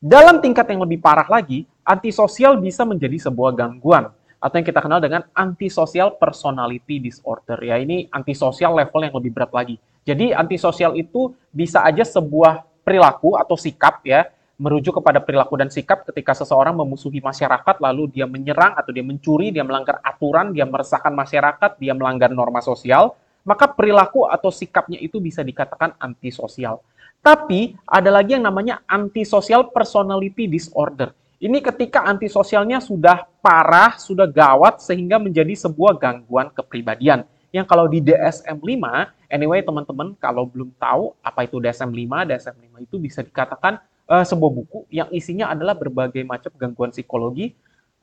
Dalam 0.00 0.40
tingkat 0.40 0.64
yang 0.72 0.80
lebih 0.80 1.04
parah 1.04 1.28
lagi, 1.28 1.68
antisosial 1.84 2.56
bisa 2.56 2.88
menjadi 2.88 3.28
sebuah 3.28 3.52
gangguan 3.52 4.15
atau 4.46 4.62
yang 4.62 4.66
kita 4.70 4.78
kenal 4.78 5.02
dengan 5.02 5.26
antisocial 5.34 6.14
personality 6.14 7.02
disorder. 7.02 7.58
Ya, 7.58 7.82
ini 7.82 8.06
antisosial 8.14 8.78
level 8.78 9.02
yang 9.02 9.14
lebih 9.18 9.34
berat 9.34 9.50
lagi. 9.50 9.82
Jadi 10.06 10.30
antisosial 10.30 10.94
itu 10.94 11.34
bisa 11.50 11.82
aja 11.82 12.06
sebuah 12.06 12.62
perilaku 12.86 13.34
atau 13.34 13.58
sikap 13.58 14.06
ya, 14.06 14.30
merujuk 14.54 15.02
kepada 15.02 15.18
perilaku 15.18 15.58
dan 15.58 15.66
sikap 15.66 16.06
ketika 16.06 16.30
seseorang 16.38 16.78
memusuhi 16.78 17.18
masyarakat 17.18 17.82
lalu 17.82 18.06
dia 18.14 18.30
menyerang 18.30 18.78
atau 18.78 18.94
dia 18.94 19.02
mencuri, 19.02 19.50
dia 19.50 19.66
melanggar 19.66 19.98
aturan, 20.06 20.54
dia 20.54 20.62
meresahkan 20.62 21.10
masyarakat, 21.10 21.82
dia 21.82 21.90
melanggar 21.98 22.30
norma 22.30 22.62
sosial, 22.62 23.18
maka 23.42 23.66
perilaku 23.66 24.30
atau 24.30 24.54
sikapnya 24.54 25.02
itu 25.02 25.18
bisa 25.18 25.42
dikatakan 25.42 25.98
antisosial. 25.98 26.78
Tapi 27.18 27.74
ada 27.82 28.14
lagi 28.14 28.38
yang 28.38 28.46
namanya 28.46 28.86
antisocial 28.86 29.74
personality 29.74 30.46
disorder. 30.46 31.10
Ini 31.36 31.60
ketika 31.60 32.08
antisosialnya 32.08 32.80
sudah 32.80 33.28
parah, 33.44 34.00
sudah 34.00 34.24
gawat 34.24 34.80
sehingga 34.80 35.20
menjadi 35.20 35.52
sebuah 35.52 36.00
gangguan 36.00 36.48
kepribadian. 36.48 37.28
Yang 37.52 37.66
kalau 37.68 37.84
di 37.88 38.00
DSM-5, 38.00 38.84
anyway 39.28 39.60
teman-teman 39.60 40.16
kalau 40.16 40.48
belum 40.48 40.72
tahu 40.80 41.12
apa 41.20 41.44
itu 41.44 41.60
DSM-5, 41.60 42.12
DSM-5 42.32 42.72
itu 42.88 42.96
bisa 42.96 43.20
dikatakan 43.20 43.84
uh, 44.08 44.24
sebuah 44.24 44.50
buku 44.52 44.88
yang 44.88 45.12
isinya 45.12 45.52
adalah 45.52 45.76
berbagai 45.76 46.24
macam 46.24 46.52
gangguan 46.56 46.90
psikologi 46.90 47.52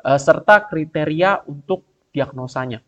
uh, 0.05 0.19
serta 0.21 0.69
kriteria 0.69 1.49
untuk 1.49 1.85
diagnosanya. 2.13 2.85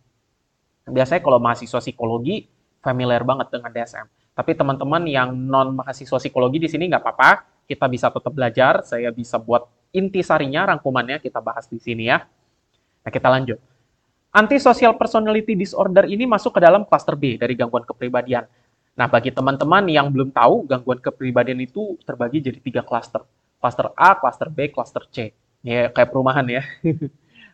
Biasanya 0.86 1.22
kalau 1.26 1.42
mahasiswa 1.42 1.82
psikologi 1.82 2.46
familiar 2.86 3.26
banget 3.26 3.50
dengan 3.50 3.74
DSM. 3.74 4.06
Tapi 4.38 4.52
teman-teman 4.54 5.10
yang 5.10 5.34
non 5.34 5.74
mahasiswa 5.74 6.22
psikologi 6.22 6.62
di 6.62 6.70
sini 6.70 6.86
nggak 6.86 7.02
apa-apa, 7.02 7.32
kita 7.66 7.90
bisa 7.90 8.14
tetap 8.14 8.30
belajar. 8.30 8.86
Saya 8.86 9.10
bisa 9.10 9.42
buat 9.42 9.66
intisarinya, 9.96 10.76
rangkumannya 10.76 11.24
kita 11.24 11.40
bahas 11.40 11.72
di 11.72 11.80
sini 11.80 12.12
ya. 12.12 12.28
Nah 13.02 13.12
kita 13.12 13.32
lanjut. 13.32 13.58
Antisocial 14.36 15.00
personality 15.00 15.56
disorder 15.56 16.04
ini 16.12 16.28
masuk 16.28 16.60
ke 16.60 16.60
dalam 16.60 16.84
cluster 16.84 17.16
B 17.16 17.40
dari 17.40 17.56
gangguan 17.56 17.88
kepribadian. 17.88 18.44
Nah 19.00 19.08
bagi 19.08 19.32
teman-teman 19.32 19.88
yang 19.88 20.12
belum 20.12 20.36
tahu, 20.36 20.68
gangguan 20.68 21.00
kepribadian 21.00 21.64
itu 21.64 21.96
terbagi 22.04 22.44
jadi 22.44 22.60
tiga 22.60 22.82
cluster. 22.84 23.24
Cluster 23.64 23.96
A, 23.96 24.20
cluster 24.20 24.52
B, 24.52 24.68
cluster 24.68 25.08
C. 25.08 25.32
Ya 25.64 25.88
kayak 25.88 26.12
perumahan 26.12 26.44
ya. 26.52 26.68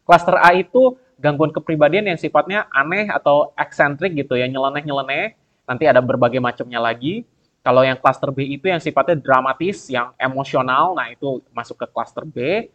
cluster 0.10 0.36
A 0.42 0.58
itu 0.58 0.98
gangguan 1.22 1.54
kepribadian 1.54 2.10
yang 2.10 2.18
sifatnya 2.18 2.66
aneh 2.74 3.06
atau 3.14 3.54
eksentrik 3.54 4.18
gitu 4.18 4.34
ya, 4.34 4.50
nyeleneh-nyeleneh 4.50 5.38
Nanti 5.72 5.88
ada 5.88 6.04
berbagai 6.04 6.44
macamnya 6.44 6.84
lagi. 6.84 7.24
Kalau 7.62 7.86
yang 7.86 7.98
cluster 8.02 8.34
B 8.34 8.58
itu 8.58 8.66
yang 8.66 8.82
sifatnya 8.82 9.22
dramatis, 9.22 9.86
yang 9.86 10.18
emosional, 10.18 10.98
nah 10.98 11.14
itu 11.14 11.46
masuk 11.54 11.86
ke 11.86 11.88
cluster 11.94 12.26
B. 12.26 12.70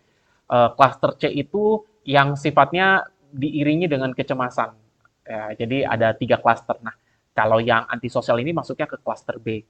Uh, 0.47 0.71
cluster 0.79 1.11
C 1.19 1.27
itu 1.35 1.83
yang 2.07 2.39
sifatnya 2.39 3.03
diiringi 3.35 3.91
dengan 3.91 4.15
kecemasan. 4.15 4.79
Ya, 5.27 5.59
jadi 5.59 5.91
ada 5.91 6.15
tiga 6.15 6.39
cluster. 6.39 6.79
Nah, 6.79 6.95
kalau 7.35 7.59
yang 7.59 7.83
antisosial 7.91 8.39
ini 8.39 8.55
masuknya 8.55 8.87
ke 8.87 8.95
cluster 9.03 9.43
B. 9.43 9.67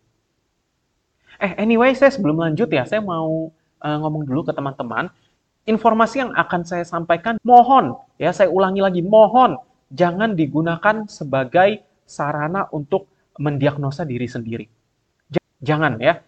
Eh, 1.41 1.53
anyway, 1.57 1.97
saya 1.97 2.13
sebelum 2.13 2.37
lanjut 2.37 2.69
ya, 2.69 2.85
saya 2.85 3.01
mau 3.01 3.49
uh, 3.81 3.97
ngomong 4.05 4.29
dulu 4.29 4.45
ke 4.45 4.53
teman-teman. 4.53 5.09
Informasi 5.67 6.23
yang 6.23 6.31
akan 6.37 6.63
saya 6.63 6.85
sampaikan, 6.87 7.41
mohon, 7.43 7.99
ya 8.21 8.31
saya 8.31 8.53
ulangi 8.53 8.85
lagi, 8.85 9.01
mohon 9.03 9.59
jangan 9.91 10.39
digunakan 10.39 11.09
sebagai 11.11 11.83
sarana 12.07 12.71
untuk 12.71 13.11
mendiagnosa 13.41 14.07
diri 14.07 14.31
sendiri. 14.31 14.76
Jangan 15.67 15.99
ya, 15.99 16.23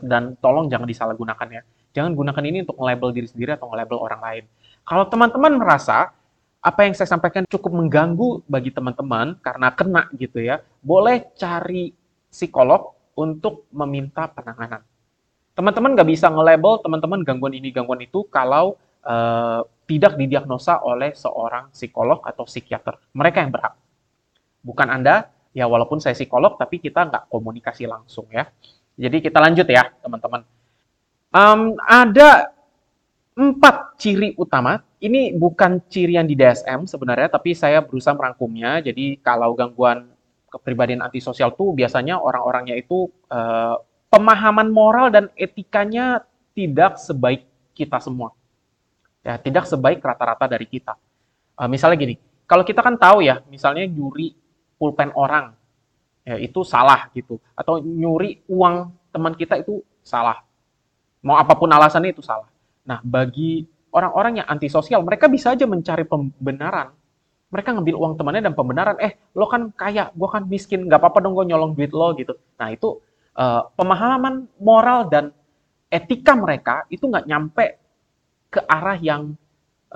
dan 0.00 0.34
tolong 0.40 0.72
jangan 0.72 0.88
disalahgunakan 0.88 1.48
ya. 1.52 1.62
Jangan 1.92 2.16
gunakan 2.16 2.44
ini 2.48 2.64
untuk 2.64 2.80
nge-label 2.80 3.10
diri 3.12 3.28
sendiri 3.28 3.50
atau 3.52 3.68
nge-label 3.68 3.98
orang 4.00 4.20
lain. 4.24 4.44
Kalau 4.88 5.04
teman-teman 5.12 5.60
merasa 5.60 6.16
apa 6.58 6.80
yang 6.88 6.96
saya 6.96 7.06
sampaikan 7.12 7.44
cukup 7.46 7.70
mengganggu 7.70 8.42
bagi 8.48 8.72
teman-teman 8.72 9.36
karena 9.44 9.68
kena 9.76 10.02
gitu 10.16 10.40
ya, 10.40 10.64
boleh 10.80 11.28
cari 11.36 11.92
psikolog 12.32 12.96
untuk 13.18 13.68
meminta 13.74 14.26
penanganan. 14.30 14.82
Teman-teman 15.52 15.98
nggak 15.98 16.08
bisa 16.08 16.30
nge-label 16.30 16.78
teman-teman 16.80 17.20
gangguan 17.26 17.54
ini, 17.54 17.74
gangguan 17.74 17.98
itu 18.00 18.24
kalau 18.30 18.78
uh, 19.02 19.66
tidak 19.90 20.14
didiagnosa 20.14 20.78
oleh 20.84 21.16
seorang 21.16 21.72
psikolog 21.74 22.22
atau 22.22 22.46
psikiater. 22.46 23.00
Mereka 23.16 23.42
yang 23.42 23.50
berhak 23.50 23.74
bukan 24.62 24.86
Anda, 24.92 25.32
ya 25.56 25.66
walaupun 25.66 25.98
saya 25.98 26.14
psikolog, 26.14 26.54
tapi 26.60 26.78
kita 26.78 27.08
nggak 27.10 27.24
komunikasi 27.32 27.90
langsung 27.90 28.28
ya. 28.30 28.46
Jadi 28.98 29.22
kita 29.22 29.38
lanjut 29.38 29.66
ya, 29.70 29.94
teman-teman. 30.02 30.42
Um, 31.30 31.78
ada 31.86 32.50
empat 33.38 33.94
ciri 34.02 34.34
utama. 34.34 34.82
Ini 34.98 35.38
bukan 35.38 35.78
ciri 35.86 36.18
yang 36.18 36.26
di 36.26 36.34
DSM 36.34 36.90
sebenarnya, 36.90 37.30
tapi 37.30 37.54
saya 37.54 37.78
berusaha 37.78 38.10
merangkumnya. 38.18 38.82
Jadi 38.82 39.22
kalau 39.22 39.54
gangguan 39.54 40.10
kepribadian 40.50 41.06
antisosial 41.06 41.54
tuh 41.54 41.70
biasanya 41.70 42.18
orang-orangnya 42.18 42.74
itu 42.74 43.06
uh, 43.30 43.78
pemahaman 44.10 44.66
moral 44.66 45.14
dan 45.14 45.30
etikanya 45.38 46.26
tidak 46.58 46.98
sebaik 46.98 47.46
kita 47.78 48.02
semua. 48.02 48.34
Ya, 49.22 49.38
tidak 49.38 49.70
sebaik 49.70 50.02
rata-rata 50.02 50.50
dari 50.50 50.66
kita. 50.66 50.98
Uh, 51.54 51.70
misalnya 51.70 51.94
gini, 52.02 52.14
kalau 52.50 52.66
kita 52.66 52.82
kan 52.82 52.98
tahu 52.98 53.22
ya, 53.22 53.38
misalnya 53.46 53.86
nyuri 53.86 54.34
pulpen 54.74 55.14
orang 55.14 55.57
ya, 56.28 56.36
itu 56.36 56.60
salah 56.60 57.08
gitu. 57.16 57.40
Atau 57.56 57.80
nyuri 57.80 58.44
uang 58.44 58.92
teman 59.08 59.32
kita 59.32 59.56
itu 59.56 59.80
salah. 60.04 60.44
Mau 61.24 61.40
apa 61.40 61.56
pun 61.56 61.72
alasannya 61.72 62.12
itu 62.12 62.20
salah. 62.20 62.52
Nah 62.84 63.00
bagi 63.00 63.64
orang-orang 63.88 64.44
yang 64.44 64.48
antisosial 64.52 65.00
mereka 65.00 65.26
bisa 65.32 65.56
aja 65.56 65.64
mencari 65.64 66.04
pembenaran. 66.04 66.92
Mereka 67.48 67.72
ngambil 67.72 67.96
uang 67.96 68.12
temannya 68.20 68.44
dan 68.44 68.52
pembenaran 68.52 69.00
eh 69.00 69.16
lo 69.32 69.48
kan 69.48 69.72
kaya 69.72 70.12
gue 70.12 70.28
kan 70.28 70.44
miskin 70.44 70.84
nggak 70.84 71.00
apa-apa 71.00 71.24
dong 71.24 71.32
gue 71.32 71.48
nyolong 71.48 71.72
duit 71.72 71.96
lo 71.96 72.12
gitu. 72.12 72.36
Nah 72.60 72.68
itu 72.68 73.00
uh, 73.40 73.64
pemahaman 73.72 74.44
moral 74.60 75.08
dan 75.08 75.32
etika 75.88 76.36
mereka 76.36 76.84
itu 76.92 77.08
nggak 77.08 77.24
nyampe 77.24 77.80
ke 78.52 78.60
arah 78.68 79.00
yang 79.00 79.32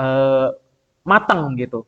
uh, 0.00 0.48
matang 1.04 1.52
gitu 1.60 1.84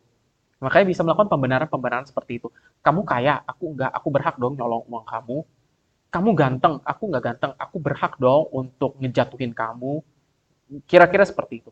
Makanya 0.64 0.87
bisa 0.88 1.05
melakukan 1.05 1.29
pembenaran-pembenaran 1.29 2.09
seperti 2.09 2.40
itu. 2.40 2.48
Kamu 2.81 3.05
kaya, 3.05 3.44
aku 3.44 3.77
enggak, 3.77 3.92
aku 3.92 4.09
berhak 4.09 4.35
dong 4.40 4.57
nyolong 4.57 4.88
uang 4.88 5.05
kamu. 5.05 5.37
Kamu 6.09 6.31
ganteng, 6.33 6.81
aku 6.81 7.03
enggak 7.12 7.24
ganteng, 7.29 7.53
aku 7.61 7.77
berhak 7.77 8.16
dong 8.16 8.48
untuk 8.48 8.96
ngejatuhin 8.96 9.53
kamu. 9.53 10.00
Kira-kira 10.88 11.29
seperti 11.29 11.61
itu. 11.61 11.70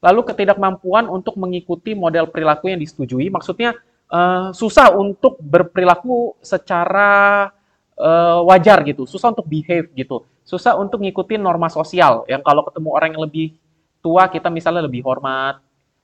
Lalu 0.00 0.24
ketidakmampuan 0.32 1.08
untuk 1.12 1.36
mengikuti 1.36 1.92
model 1.92 2.28
perilaku 2.32 2.72
yang 2.72 2.80
disetujui, 2.80 3.28
maksudnya 3.32 3.76
uh, 4.12 4.52
susah 4.52 4.92
untuk 4.92 5.40
berperilaku 5.40 6.36
secara 6.44 7.48
uh, 7.96 8.40
wajar 8.46 8.84
gitu, 8.84 9.08
susah 9.08 9.32
untuk 9.32 9.48
behave 9.48 9.88
gitu, 9.96 10.22
susah 10.44 10.76
untuk 10.76 11.00
ngikutin 11.02 11.40
norma 11.40 11.72
sosial. 11.72 12.28
Yang 12.28 12.42
kalau 12.44 12.62
ketemu 12.68 12.88
orang 12.92 13.08
yang 13.16 13.24
lebih 13.24 13.56
tua, 14.04 14.28
kita 14.30 14.52
misalnya 14.52 14.86
lebih 14.86 15.02
hormat, 15.02 15.58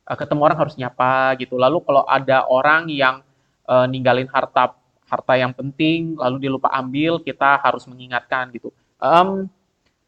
uh, 0.07 0.17
ketemu 0.17 0.41
orang 0.47 0.59
harus 0.59 0.75
nyapa 0.79 1.37
gitu. 1.39 1.59
Lalu 1.59 1.83
kalau 1.85 2.03
ada 2.07 2.47
orang 2.49 2.91
yang 2.91 3.23
uh, 3.67 3.87
ninggalin 3.87 4.27
harta 4.31 4.75
harta 5.13 5.37
yang 5.37 5.53
penting 5.53 6.17
lalu 6.17 6.49
dia 6.49 6.51
lupa 6.53 6.73
ambil, 6.73 7.21
kita 7.21 7.61
harus 7.61 7.85
mengingatkan 7.85 8.49
gitu. 8.57 8.73
Um, 8.97 9.51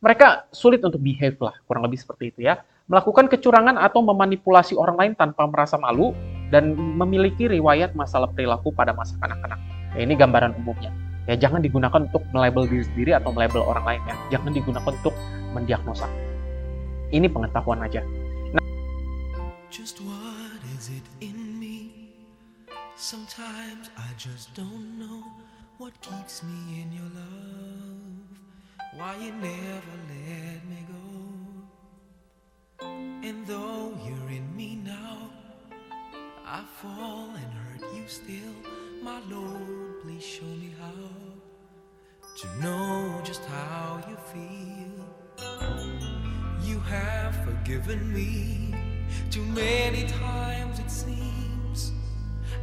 mereka 0.00 0.48
sulit 0.52 0.80
untuk 0.84 1.00
behave 1.00 1.36
lah, 1.40 1.56
kurang 1.64 1.84
lebih 1.84 2.00
seperti 2.00 2.32
itu 2.32 2.44
ya. 2.44 2.60
Melakukan 2.84 3.32
kecurangan 3.32 3.80
atau 3.80 4.04
memanipulasi 4.04 4.76
orang 4.76 4.96
lain 5.00 5.12
tanpa 5.16 5.48
merasa 5.48 5.80
malu 5.80 6.12
dan 6.52 6.76
memiliki 6.76 7.48
riwayat 7.48 7.96
masalah 7.96 8.28
perilaku 8.28 8.68
pada 8.76 8.92
masa 8.92 9.16
kanak-kanak. 9.16 9.56
Ya, 9.96 10.04
ini 10.04 10.12
gambaran 10.12 10.52
umumnya. 10.60 10.92
Ya 11.24 11.40
jangan 11.40 11.64
digunakan 11.64 12.04
untuk 12.04 12.20
melabel 12.36 12.68
diri 12.68 12.84
sendiri 12.84 13.16
atau 13.16 13.32
melabel 13.32 13.64
orang 13.64 13.84
lain 13.88 14.02
ya. 14.04 14.14
Jangan 14.36 14.52
digunakan 14.52 14.92
untuk 14.92 15.16
mendiagnosa. 15.56 16.04
Ini 17.08 17.24
pengetahuan 17.32 17.80
aja. 17.80 18.04
Just 19.76 20.00
what 20.02 20.62
is 20.78 20.88
it 20.88 21.02
in 21.20 21.58
me? 21.58 22.12
Sometimes 22.94 23.90
I 23.98 24.06
just 24.16 24.54
don't 24.54 25.00
know 25.00 25.24
what 25.78 26.00
keeps 26.00 26.44
me 26.44 26.80
in 26.80 26.92
your 26.92 27.10
love. 27.12 28.38
Why 28.94 29.16
you 29.16 29.32
never 29.32 29.96
let 30.10 30.64
me 30.70 30.86
go. 30.94 32.86
And 33.24 33.44
though 33.48 33.98
you're 34.06 34.30
in 34.30 34.56
me 34.56 34.76
now, 34.76 35.28
I 36.46 36.62
fall 36.80 37.30
and 37.34 37.52
hurt 37.52 37.82
you 37.96 38.06
still. 38.06 38.54
My 39.02 39.20
Lord, 39.28 40.02
please 40.02 40.24
show 40.24 40.44
me 40.44 40.72
how 40.80 41.10
to 42.36 42.62
know 42.62 43.20
just 43.24 43.44
how 43.46 44.04
you 44.08 44.16
feel. 44.32 45.04
You 46.62 46.78
have 46.78 47.34
forgiven 47.44 48.14
me 48.14 48.73
too 49.30 49.44
many 49.44 50.06
times, 50.06 50.78
it 50.78 50.90
seems. 50.90 51.92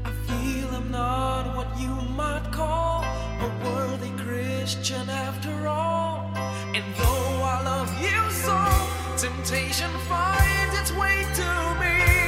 I 0.06 0.12
feel 0.28 0.68
I'm 0.76 0.92
not 0.92 1.56
what 1.56 1.68
you 1.80 1.94
might 2.16 2.48
call 2.52 3.04
a 3.04 3.50
worthy 3.64 4.12
Christian 4.24 5.10
after 5.10 5.68
all. 5.68 6.32
And 6.74 6.86
though 6.96 7.44
I 7.44 7.62
love 7.64 7.92
you 8.02 8.20
so, 8.32 9.28
temptation 9.28 9.92
finds 10.08 10.80
its 10.80 10.92
way 10.92 11.26
to 11.36 11.80
me. 11.82 12.21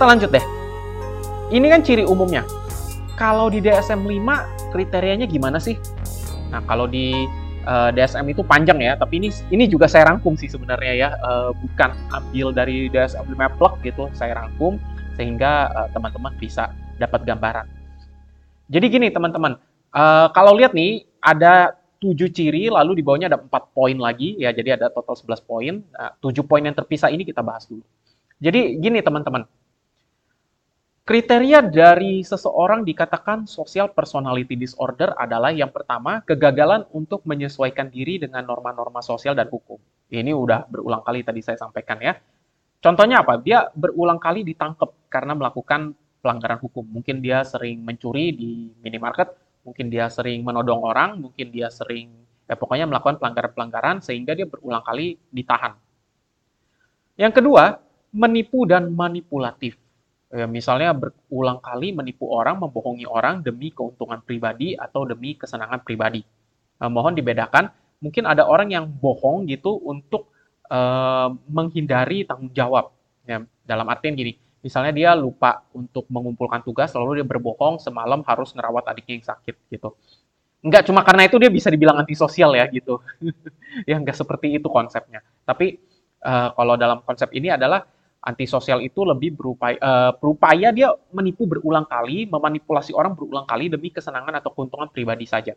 Kita 0.00 0.16
lanjut 0.16 0.32
deh. 0.32 0.40
Ini 1.52 1.66
kan 1.68 1.84
ciri 1.84 2.08
umumnya. 2.08 2.40
Kalau 3.20 3.52
di 3.52 3.60
DSM 3.60 4.00
5 4.00 4.72
kriterianya 4.72 5.28
gimana 5.28 5.60
sih? 5.60 5.76
Nah, 6.48 6.64
kalau 6.64 6.88
di 6.88 7.28
eh, 7.68 7.90
DSM 7.92 8.24
itu 8.32 8.40
panjang 8.40 8.80
ya, 8.80 8.96
tapi 8.96 9.20
ini 9.20 9.28
ini 9.52 9.68
juga 9.68 9.84
saya 9.92 10.08
rangkum 10.08 10.40
sih 10.40 10.48
sebenarnya 10.48 10.92
ya, 10.96 11.08
Eh, 11.20 11.50
bukan 11.52 11.92
ambil 12.16 12.48
dari 12.48 12.88
DSM 12.88 13.28
5 13.28 13.60
plek 13.60 13.92
gitu, 13.92 14.08
saya 14.16 14.40
rangkum 14.40 14.80
sehingga 15.20 15.68
eh, 15.68 15.88
teman-teman 15.92 16.32
bisa 16.40 16.72
dapat 16.96 17.20
gambaran. 17.28 17.68
Jadi 18.72 18.86
gini 18.88 19.12
teman-teman, 19.12 19.60
eh, 19.92 20.26
kalau 20.32 20.56
lihat 20.56 20.72
nih 20.72 21.04
ada 21.20 21.76
7 22.00 22.32
ciri, 22.32 22.72
lalu 22.72 22.96
di 22.96 23.02
bawahnya 23.04 23.28
ada 23.28 23.36
4 23.36 23.76
poin 23.76 24.00
lagi, 24.00 24.32
ya 24.40 24.48
jadi 24.48 24.80
ada 24.80 24.88
total 24.88 25.12
11 25.12 25.44
poin. 25.44 25.84
Nah, 25.92 26.16
7 26.24 26.40
poin 26.48 26.64
yang 26.64 26.72
terpisah 26.72 27.12
ini 27.12 27.28
kita 27.28 27.44
bahas 27.44 27.68
dulu. 27.68 27.84
Jadi 28.40 28.80
gini 28.80 29.04
teman-teman, 29.04 29.44
kriteria 31.04 31.64
dari 31.64 32.22
seseorang 32.22 32.86
dikatakan 32.86 33.48
social 33.48 33.90
personality 33.90 34.54
disorder 34.54 35.12
adalah 35.16 35.50
yang 35.50 35.72
pertama, 35.72 36.22
kegagalan 36.22 36.86
untuk 36.94 37.24
menyesuaikan 37.26 37.90
diri 37.90 38.20
dengan 38.20 38.46
norma-norma 38.46 39.00
sosial 39.00 39.34
dan 39.34 39.48
hukum. 39.48 39.80
Ini 40.10 40.30
udah 40.34 40.66
berulang 40.70 41.02
kali 41.02 41.24
tadi 41.24 41.40
saya 41.40 41.58
sampaikan 41.58 41.98
ya. 42.02 42.14
Contohnya 42.80 43.20
apa? 43.20 43.36
Dia 43.40 43.68
berulang 43.72 44.16
kali 44.16 44.40
ditangkap 44.44 45.12
karena 45.12 45.36
melakukan 45.36 45.92
pelanggaran 46.20 46.60
hukum. 46.60 46.84
Mungkin 46.84 47.20
dia 47.24 47.44
sering 47.44 47.80
mencuri 47.84 48.32
di 48.36 48.72
minimarket, 48.80 49.32
mungkin 49.64 49.88
dia 49.88 50.08
sering 50.12 50.44
menodong 50.44 50.84
orang, 50.84 51.20
mungkin 51.20 51.48
dia 51.48 51.72
sering, 51.72 52.12
ya 52.44 52.56
pokoknya 52.56 52.88
melakukan 52.88 53.16
pelanggaran-pelanggaran 53.20 54.04
sehingga 54.04 54.36
dia 54.36 54.44
berulang 54.48 54.84
kali 54.84 55.16
ditahan. 55.32 55.76
Yang 57.16 57.32
kedua, 57.40 57.80
menipu 58.12 58.64
dan 58.68 58.92
manipulatif. 58.92 59.79
Ya, 60.30 60.46
misalnya 60.46 60.94
berulang 60.94 61.58
kali 61.58 61.90
menipu 61.90 62.30
orang, 62.30 62.62
membohongi 62.62 63.02
orang 63.02 63.42
demi 63.42 63.74
keuntungan 63.74 64.22
pribadi 64.22 64.78
atau 64.78 65.02
demi 65.02 65.34
kesenangan 65.34 65.82
pribadi. 65.82 66.22
Nah, 66.78 66.86
mohon 66.86 67.18
dibedakan, 67.18 67.66
mungkin 67.98 68.30
ada 68.30 68.46
orang 68.46 68.70
yang 68.70 68.86
bohong 68.86 69.50
gitu 69.50 69.74
untuk 69.82 70.30
eh, 70.70 71.28
menghindari 71.50 72.22
tanggung 72.22 72.54
jawab. 72.54 72.94
Ya, 73.26 73.42
dalam 73.66 73.90
artian 73.90 74.14
gini, 74.14 74.38
misalnya 74.62 74.94
dia 74.94 75.10
lupa 75.18 75.66
untuk 75.74 76.06
mengumpulkan 76.06 76.62
tugas, 76.62 76.94
lalu 76.94 77.20
dia 77.20 77.26
berbohong 77.26 77.82
semalam 77.82 78.22
harus 78.22 78.54
ngerawat 78.54 78.86
adiknya 78.86 79.14
yang 79.18 79.26
sakit 79.34 79.56
gitu. 79.66 79.98
Enggak 80.62 80.86
cuma 80.86 81.02
karena 81.02 81.26
itu 81.26 81.42
dia 81.42 81.50
bisa 81.50 81.74
dibilang 81.74 81.98
antisosial 82.06 82.54
ya 82.54 82.70
gitu. 82.70 83.02
ya 83.90 83.98
enggak 83.98 84.14
seperti 84.14 84.62
itu 84.62 84.70
konsepnya. 84.70 85.26
Tapi 85.42 85.74
eh, 86.22 86.48
kalau 86.54 86.78
dalam 86.78 87.02
konsep 87.02 87.34
ini 87.34 87.50
adalah 87.50 87.82
antisosial 88.20 88.84
itu 88.84 89.00
lebih 89.02 89.32
berupaya, 89.36 89.76
eh, 89.80 90.12
berupaya 90.20 90.68
dia 90.70 90.92
menipu 91.12 91.48
berulang 91.48 91.88
kali, 91.88 92.28
memanipulasi 92.28 92.92
orang 92.92 93.16
berulang 93.16 93.48
kali 93.48 93.72
demi 93.72 93.88
kesenangan 93.88 94.40
atau 94.40 94.52
keuntungan 94.52 94.92
pribadi 94.92 95.24
saja. 95.24 95.56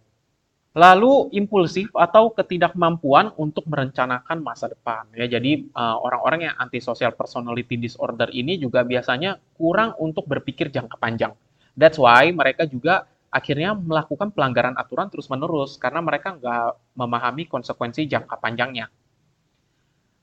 Lalu 0.73 1.30
impulsif 1.38 1.93
atau 1.93 2.34
ketidakmampuan 2.34 3.30
untuk 3.38 3.62
merencanakan 3.69 4.41
masa 4.41 4.73
depan. 4.73 5.06
Ya, 5.13 5.30
jadi 5.30 5.62
eh, 5.63 5.97
orang-orang 6.02 6.49
yang 6.49 6.56
antisocial 6.58 7.13
personality 7.13 7.78
disorder 7.78 8.32
ini 8.34 8.58
juga 8.58 8.82
biasanya 8.82 9.38
kurang 9.54 9.93
untuk 10.02 10.26
berpikir 10.26 10.73
jangka 10.73 10.97
panjang. 10.97 11.36
That's 11.78 11.99
why 12.02 12.30
mereka 12.34 12.65
juga 12.65 13.06
akhirnya 13.34 13.73
melakukan 13.73 14.30
pelanggaran 14.30 14.78
aturan 14.78 15.10
terus-menerus 15.10 15.82
karena 15.82 16.06
mereka 16.06 16.38
nggak 16.38 16.93
memahami 16.93 17.49
konsekuensi 17.49 18.06
jangka 18.06 18.38
panjangnya. 18.38 18.93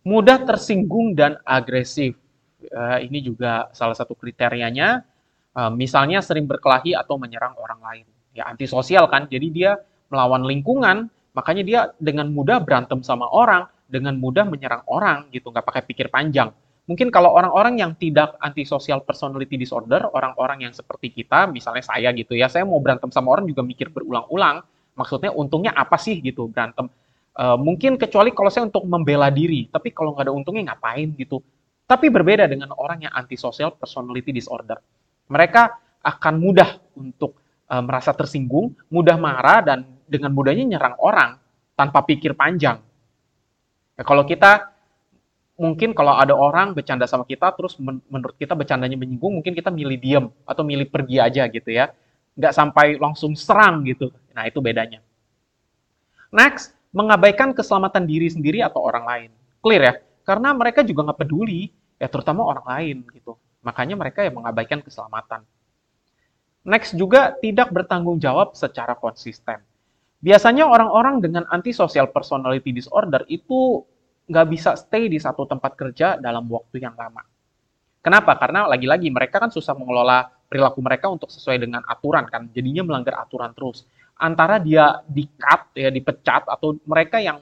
Mudah 0.06 0.46
tersinggung 0.46 1.12
dan 1.18 1.36
agresif. 1.42 2.16
Eh, 2.60 2.98
ini 3.08 3.24
juga 3.24 3.72
salah 3.72 3.96
satu 3.96 4.12
kriterianya. 4.12 5.00
Eh, 5.56 5.72
misalnya 5.72 6.20
sering 6.20 6.44
berkelahi 6.44 6.92
atau 6.94 7.16
menyerang 7.16 7.56
orang 7.56 7.80
lain. 7.80 8.06
Ya 8.36 8.46
antisosial 8.46 9.10
kan, 9.10 9.26
jadi 9.26 9.46
dia 9.50 9.70
melawan 10.12 10.46
lingkungan, 10.46 11.10
makanya 11.34 11.62
dia 11.66 11.80
dengan 11.98 12.30
mudah 12.30 12.62
berantem 12.62 13.02
sama 13.02 13.26
orang, 13.26 13.66
dengan 13.90 14.14
mudah 14.14 14.46
menyerang 14.46 14.86
orang 14.86 15.26
gitu, 15.34 15.50
nggak 15.50 15.66
pakai 15.66 15.82
pikir 15.82 16.06
panjang. 16.06 16.54
Mungkin 16.86 17.10
kalau 17.10 17.34
orang-orang 17.34 17.78
yang 17.78 17.94
tidak 17.98 18.34
antisocial 18.42 19.02
personality 19.02 19.54
disorder, 19.54 20.10
orang-orang 20.10 20.66
yang 20.66 20.74
seperti 20.74 21.10
kita, 21.10 21.46
misalnya 21.50 21.82
saya 21.86 22.10
gitu 22.14 22.34
ya, 22.34 22.50
saya 22.50 22.66
mau 22.66 22.78
berantem 22.82 23.10
sama 23.14 23.34
orang 23.34 23.46
juga 23.46 23.62
mikir 23.62 23.90
berulang-ulang, 23.94 24.62
maksudnya 24.94 25.30
untungnya 25.34 25.74
apa 25.74 25.98
sih 25.98 26.18
gitu 26.22 26.50
berantem. 26.50 26.90
Eh, 27.34 27.58
mungkin 27.58 27.94
kecuali 27.94 28.34
kalau 28.34 28.50
saya 28.50 28.66
untuk 28.66 28.86
membela 28.86 29.30
diri, 29.30 29.70
tapi 29.70 29.94
kalau 29.94 30.14
nggak 30.14 30.26
ada 30.30 30.34
untungnya 30.34 30.74
ngapain 30.74 31.14
gitu. 31.14 31.42
Tapi 31.90 32.06
berbeda 32.06 32.46
dengan 32.46 32.70
orang 32.78 33.02
yang 33.02 33.12
antisocial 33.18 33.74
personality 33.74 34.30
disorder. 34.30 34.78
Mereka 35.26 35.62
akan 36.06 36.34
mudah 36.38 36.78
untuk 36.94 37.42
eh, 37.66 37.82
merasa 37.82 38.14
tersinggung, 38.14 38.78
mudah 38.94 39.18
marah, 39.18 39.58
dan 39.66 39.78
dengan 40.06 40.30
mudahnya 40.30 40.78
nyerang 40.78 40.94
orang 41.02 41.34
tanpa 41.74 42.06
pikir 42.06 42.38
panjang. 42.38 42.78
Ya, 43.98 44.02
kalau 44.06 44.22
kita 44.22 44.70
mungkin 45.58 45.90
kalau 45.92 46.14
ada 46.14 46.32
orang 46.32 46.78
bercanda 46.78 47.10
sama 47.10 47.26
kita, 47.26 47.50
terus 47.58 47.74
men- 47.82 48.00
menurut 48.06 48.38
kita 48.38 48.54
bercandanya 48.54 48.94
menyinggung, 48.94 49.42
mungkin 49.42 49.50
kita 49.50 49.74
milih 49.74 49.98
diem 49.98 50.26
atau 50.46 50.62
milih 50.62 50.86
pergi 50.86 51.18
aja 51.18 51.50
gitu 51.50 51.74
ya. 51.74 51.90
Nggak 52.38 52.54
sampai 52.54 52.86
langsung 53.02 53.34
serang 53.34 53.82
gitu. 53.82 54.14
Nah, 54.30 54.46
itu 54.46 54.62
bedanya. 54.62 55.02
Next, 56.30 56.70
mengabaikan 56.94 57.50
keselamatan 57.50 58.06
diri 58.06 58.30
sendiri 58.30 58.62
atau 58.62 58.78
orang 58.78 59.04
lain. 59.04 59.30
Clear 59.58 59.82
ya? 59.82 59.94
Karena 60.22 60.54
mereka 60.54 60.86
juga 60.86 61.10
nggak 61.10 61.26
peduli, 61.26 61.68
ya 62.00 62.08
terutama 62.08 62.48
orang 62.48 62.64
lain 62.64 62.96
gitu. 63.12 63.36
Makanya 63.60 63.94
mereka 63.94 64.24
yang 64.24 64.40
mengabaikan 64.40 64.80
keselamatan. 64.80 65.44
Next 66.64 66.96
juga 66.96 67.36
tidak 67.36 67.68
bertanggung 67.72 68.16
jawab 68.16 68.56
secara 68.56 68.96
konsisten. 68.96 69.60
Biasanya 70.20 70.68
orang-orang 70.68 71.20
dengan 71.20 71.44
antisocial 71.48 72.08
personality 72.08 72.72
disorder 72.72 73.24
itu 73.28 73.84
nggak 74.28 74.46
bisa 74.48 74.76
stay 74.76 75.08
di 75.08 75.16
satu 75.16 75.48
tempat 75.48 75.76
kerja 75.76 76.20
dalam 76.20 76.44
waktu 76.48 76.80
yang 76.80 76.96
lama. 76.96 77.24
Kenapa? 78.00 78.36
Karena 78.40 78.64
lagi-lagi 78.64 79.12
mereka 79.12 79.40
kan 79.40 79.52
susah 79.52 79.76
mengelola 79.76 80.28
perilaku 80.48 80.80
mereka 80.80 81.06
untuk 81.12 81.28
sesuai 81.28 81.62
dengan 81.62 81.84
aturan 81.86 82.26
kan, 82.26 82.48
jadinya 82.50 82.82
melanggar 82.82 83.20
aturan 83.22 83.52
terus. 83.52 83.84
Antara 84.18 84.58
dia 84.60 85.00
di-cut, 85.06 85.72
ya 85.78 85.88
dipecat, 85.88 86.48
atau 86.48 86.76
mereka 86.84 87.20
yang 87.22 87.40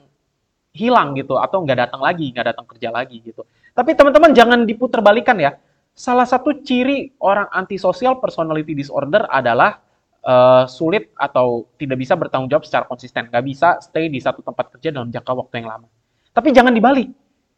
hilang 0.71 1.15
gitu, 1.17 1.35
atau 1.35 1.63
nggak 1.65 1.89
datang 1.89 2.01
lagi, 2.03 2.29
nggak 2.31 2.53
datang 2.53 2.65
kerja 2.69 2.89
lagi 2.93 3.17
gitu. 3.23 3.43
Tapi 3.73 3.91
teman-teman 3.95 4.31
jangan 4.33 4.65
diputar 4.65 4.99
balikan 5.03 5.37
ya. 5.39 5.57
Salah 5.93 6.23
satu 6.23 6.63
ciri 6.63 7.11
orang 7.19 7.51
antisocial 7.51 8.23
personality 8.23 8.71
disorder 8.71 9.27
adalah 9.27 9.83
uh, 10.23 10.63
sulit 10.67 11.11
atau 11.15 11.67
tidak 11.75 11.99
bisa 11.99 12.15
bertanggung 12.15 12.47
jawab 12.51 12.63
secara 12.63 12.87
konsisten. 12.87 13.27
Nggak 13.27 13.45
bisa 13.45 13.69
stay 13.83 14.07
di 14.07 14.19
satu 14.19 14.43
tempat 14.43 14.71
kerja 14.77 14.95
dalam 14.95 15.11
jangka 15.11 15.31
waktu 15.35 15.63
yang 15.63 15.67
lama. 15.67 15.87
Tapi 16.31 16.55
jangan 16.55 16.71
dibalik. 16.71 17.09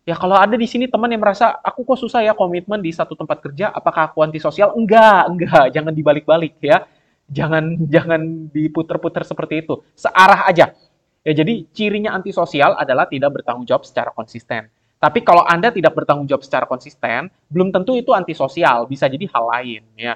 Ya 0.02 0.18
kalau 0.18 0.34
ada 0.34 0.58
di 0.58 0.66
sini 0.66 0.90
teman 0.90 1.14
yang 1.14 1.22
merasa, 1.22 1.62
aku 1.62 1.86
kok 1.86 2.02
susah 2.02 2.26
ya 2.26 2.34
komitmen 2.34 2.82
di 2.82 2.90
satu 2.90 3.14
tempat 3.14 3.38
kerja, 3.38 3.70
apakah 3.70 4.10
aku 4.10 4.26
antisosial? 4.26 4.74
Enggak, 4.74 5.30
enggak. 5.30 5.66
Jangan 5.78 5.94
dibalik-balik 5.94 6.58
ya. 6.58 6.90
Jangan 7.30 7.86
jangan 7.86 8.50
diputer-puter 8.50 9.22
seperti 9.22 9.62
itu. 9.62 9.86
Searah 9.94 10.50
aja. 10.50 10.74
Ya 11.22 11.34
jadi 11.38 11.70
cirinya 11.70 12.18
antisosial 12.18 12.74
adalah 12.74 13.06
tidak 13.06 13.30
bertanggung 13.30 13.70
jawab 13.70 13.86
secara 13.86 14.10
konsisten. 14.10 14.74
Tapi 15.02 15.26
kalau 15.26 15.42
Anda 15.50 15.74
tidak 15.74 15.98
bertanggung 15.98 16.30
jawab 16.30 16.46
secara 16.46 16.70
konsisten, 16.70 17.34
belum 17.50 17.74
tentu 17.74 17.98
itu 17.98 18.14
antisosial, 18.14 18.86
bisa 18.86 19.10
jadi 19.10 19.26
hal 19.34 19.50
lain 19.50 19.82
ya. 19.98 20.14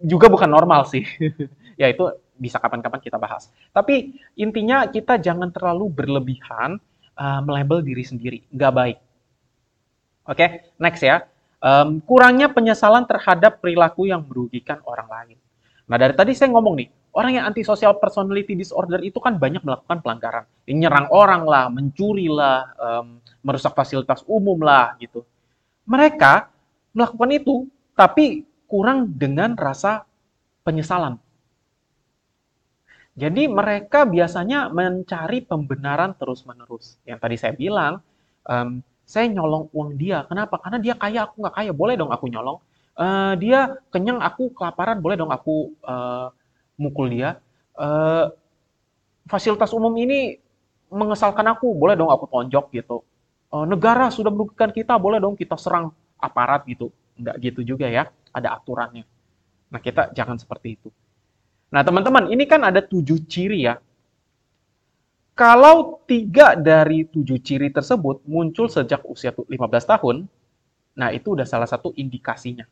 Juga 0.00 0.32
bukan 0.32 0.48
normal 0.48 0.88
sih. 0.88 1.04
ya 1.80 1.92
itu 1.92 2.08
bisa 2.40 2.56
kapan-kapan 2.56 3.04
kita 3.04 3.20
bahas. 3.20 3.52
Tapi 3.76 4.16
intinya 4.40 4.88
kita 4.88 5.20
jangan 5.20 5.52
terlalu 5.52 5.92
berlebihan 5.92 6.80
uh, 7.20 7.40
melabel 7.44 7.84
diri 7.84 8.00
sendiri, 8.08 8.40
nggak 8.48 8.72
baik. 8.72 8.98
Oke, 10.24 10.36
okay? 10.38 10.48
next 10.80 11.04
ya. 11.04 11.28
Um, 11.62 12.02
kurangnya 12.02 12.50
penyesalan 12.50 13.06
terhadap 13.06 13.62
perilaku 13.62 14.10
yang 14.10 14.26
merugikan 14.26 14.82
orang 14.82 15.06
lain. 15.12 15.38
Nah 15.86 15.94
dari 16.00 16.16
tadi 16.16 16.34
saya 16.34 16.50
ngomong 16.50 16.74
nih, 16.74 16.88
orang 17.14 17.38
yang 17.38 17.44
antisocial 17.46 18.00
personality 18.02 18.58
disorder 18.58 18.98
itu 19.04 19.22
kan 19.22 19.38
banyak 19.38 19.62
melakukan 19.62 20.02
pelanggaran. 20.02 20.44
Nyerang 20.66 21.06
orang 21.14 21.46
lah, 21.46 21.70
mencuri 21.70 22.26
lah, 22.26 22.66
um, 22.80 23.21
merusak 23.42 23.74
fasilitas 23.74 24.22
umum 24.24 24.56
lah 24.62 24.94
gitu. 25.02 25.26
Mereka 25.84 26.46
melakukan 26.94 27.30
itu, 27.34 27.54
tapi 27.98 28.46
kurang 28.70 29.10
dengan 29.10 29.58
rasa 29.58 30.06
penyesalan. 30.62 31.18
Jadi 33.12 33.44
mereka 33.44 34.08
biasanya 34.08 34.72
mencari 34.72 35.44
pembenaran 35.44 36.16
terus-menerus. 36.16 36.96
Yang 37.04 37.18
tadi 37.20 37.36
saya 37.36 37.52
bilang, 37.52 38.00
um, 38.48 38.80
saya 39.04 39.28
nyolong 39.28 39.68
uang 39.76 40.00
dia. 40.00 40.24
Kenapa? 40.24 40.56
Karena 40.56 40.80
dia 40.80 40.94
kaya, 40.96 41.28
aku 41.28 41.44
nggak 41.44 41.56
kaya. 41.60 41.72
Boleh 41.76 42.00
dong 42.00 42.08
aku 42.08 42.32
nyolong. 42.32 42.56
Uh, 42.96 43.36
dia 43.36 43.76
kenyang, 43.92 44.16
aku 44.24 44.48
kelaparan. 44.56 44.96
Boleh 45.04 45.20
dong 45.20 45.28
aku 45.28 45.76
uh, 45.84 46.32
mukul 46.80 47.12
dia. 47.12 47.36
Uh, 47.76 48.32
fasilitas 49.28 49.76
umum 49.76 49.92
ini 50.00 50.40
mengesalkan 50.88 51.44
aku. 51.52 51.68
Boleh 51.76 52.00
dong 52.00 52.08
aku 52.08 52.24
tonjok 52.32 52.72
gitu 52.72 53.04
uh, 53.52 53.66
negara 53.68 54.08
sudah 54.08 54.32
merugikan 54.32 54.72
kita, 54.72 54.96
boleh 54.96 55.20
dong 55.20 55.36
kita 55.36 55.54
serang 55.60 55.92
aparat 56.16 56.64
gitu. 56.64 56.88
Enggak 57.14 57.36
gitu 57.44 57.60
juga 57.62 57.86
ya, 57.86 58.08
ada 58.32 58.56
aturannya. 58.56 59.04
Nah, 59.68 59.80
kita 59.80 60.10
jangan 60.16 60.40
seperti 60.40 60.80
itu. 60.80 60.88
Nah, 61.72 61.84
teman-teman, 61.84 62.28
ini 62.32 62.44
kan 62.48 62.64
ada 62.64 62.80
tujuh 62.80 63.28
ciri 63.28 63.68
ya. 63.68 63.76
Kalau 65.32 66.04
tiga 66.04 66.52
dari 66.52 67.08
tujuh 67.08 67.40
ciri 67.40 67.72
tersebut 67.72 68.20
muncul 68.28 68.68
sejak 68.68 69.00
usia 69.08 69.32
15 69.32 69.48
tahun, 69.88 70.28
nah 70.92 71.08
itu 71.08 71.32
udah 71.32 71.48
salah 71.48 71.64
satu 71.64 71.88
indikasinya. 71.96 72.68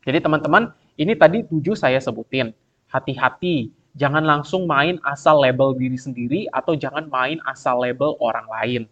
Jadi 0.00 0.24
teman-teman, 0.24 0.72
ini 0.96 1.12
tadi 1.12 1.44
tujuh 1.44 1.76
saya 1.76 2.00
sebutin. 2.00 2.56
Hati-hati, 2.88 3.68
jangan 3.92 4.24
langsung 4.24 4.64
main 4.64 4.96
asal 5.04 5.44
label 5.44 5.76
diri 5.76 6.00
sendiri 6.00 6.48
atau 6.48 6.72
jangan 6.72 7.04
main 7.12 7.36
asal 7.44 7.84
label 7.84 8.16
orang 8.24 8.48
lain 8.48 8.82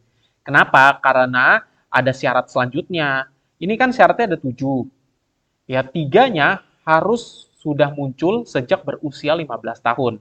Kenapa? 0.42 0.96
Karena 1.00 1.62
ada 1.88 2.12
syarat 2.12 2.48
selanjutnya. 2.52 3.28
Ini 3.58 3.74
kan 3.74 3.90
syaratnya 3.90 4.36
ada 4.36 4.38
tujuh. 4.38 4.86
Ya, 5.68 5.84
tiganya 5.84 6.64
harus 6.86 7.52
sudah 7.60 7.92
muncul 7.92 8.46
sejak 8.48 8.86
berusia 8.86 9.36
15 9.36 9.82
tahun. 9.82 10.14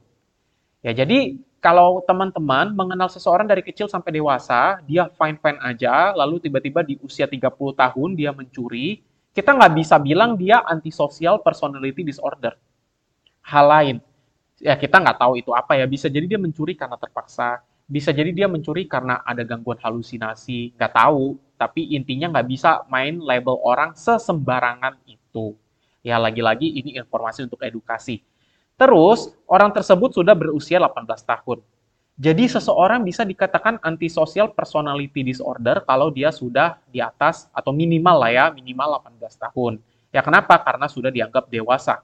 Ya, 0.84 0.92
jadi 0.92 1.40
kalau 1.64 2.04
teman-teman 2.06 2.74
mengenal 2.74 3.10
seseorang 3.10 3.48
dari 3.48 3.66
kecil 3.66 3.90
sampai 3.90 4.20
dewasa, 4.20 4.80
dia 4.86 5.10
fine-fine 5.16 5.60
aja, 5.64 6.14
lalu 6.14 6.44
tiba-tiba 6.44 6.86
di 6.86 7.00
usia 7.02 7.26
30 7.26 7.74
tahun 7.74 8.10
dia 8.14 8.32
mencuri, 8.32 9.02
kita 9.34 9.54
nggak 9.54 9.74
bisa 9.78 9.96
bilang 10.02 10.34
dia 10.34 10.66
antisocial 10.66 11.42
personality 11.42 12.02
disorder. 12.02 12.58
Hal 13.46 13.66
lain. 13.70 13.98
Ya, 14.58 14.74
kita 14.74 14.98
nggak 14.98 15.18
tahu 15.22 15.38
itu 15.38 15.54
apa 15.54 15.78
ya. 15.78 15.86
Bisa 15.86 16.10
jadi 16.10 16.26
dia 16.26 16.40
mencuri 16.42 16.74
karena 16.74 16.98
terpaksa 16.98 17.62
bisa 17.88 18.12
jadi 18.12 18.36
dia 18.36 18.48
mencuri 18.52 18.84
karena 18.84 19.24
ada 19.24 19.48
gangguan 19.48 19.80
halusinasi, 19.80 20.76
nggak 20.76 20.92
tahu, 20.92 21.40
tapi 21.56 21.96
intinya 21.96 22.36
nggak 22.36 22.48
bisa 22.52 22.84
main 22.92 23.24
label 23.24 23.58
orang 23.64 23.96
sesembarangan 23.96 25.00
itu. 25.08 25.56
Ya 26.04 26.20
lagi-lagi 26.20 26.68
ini 26.68 27.00
informasi 27.00 27.48
untuk 27.48 27.64
edukasi. 27.64 28.22
Terus, 28.78 29.34
orang 29.50 29.74
tersebut 29.74 30.14
sudah 30.14 30.36
berusia 30.38 30.78
18 30.78 31.24
tahun. 31.26 31.64
Jadi 32.18 32.50
seseorang 32.50 33.06
bisa 33.06 33.22
dikatakan 33.24 33.82
antisocial 33.82 34.50
personality 34.52 35.22
disorder 35.22 35.86
kalau 35.86 36.10
dia 36.10 36.34
sudah 36.34 36.78
di 36.90 36.98
atas 36.98 37.48
atau 37.56 37.72
minimal 37.72 38.22
lah 38.22 38.32
ya, 38.34 38.46
minimal 38.52 39.02
18 39.02 39.44
tahun. 39.50 39.74
Ya 40.12 40.22
kenapa? 40.22 40.60
Karena 40.62 40.90
sudah 40.90 41.10
dianggap 41.14 41.48
dewasa. 41.50 42.02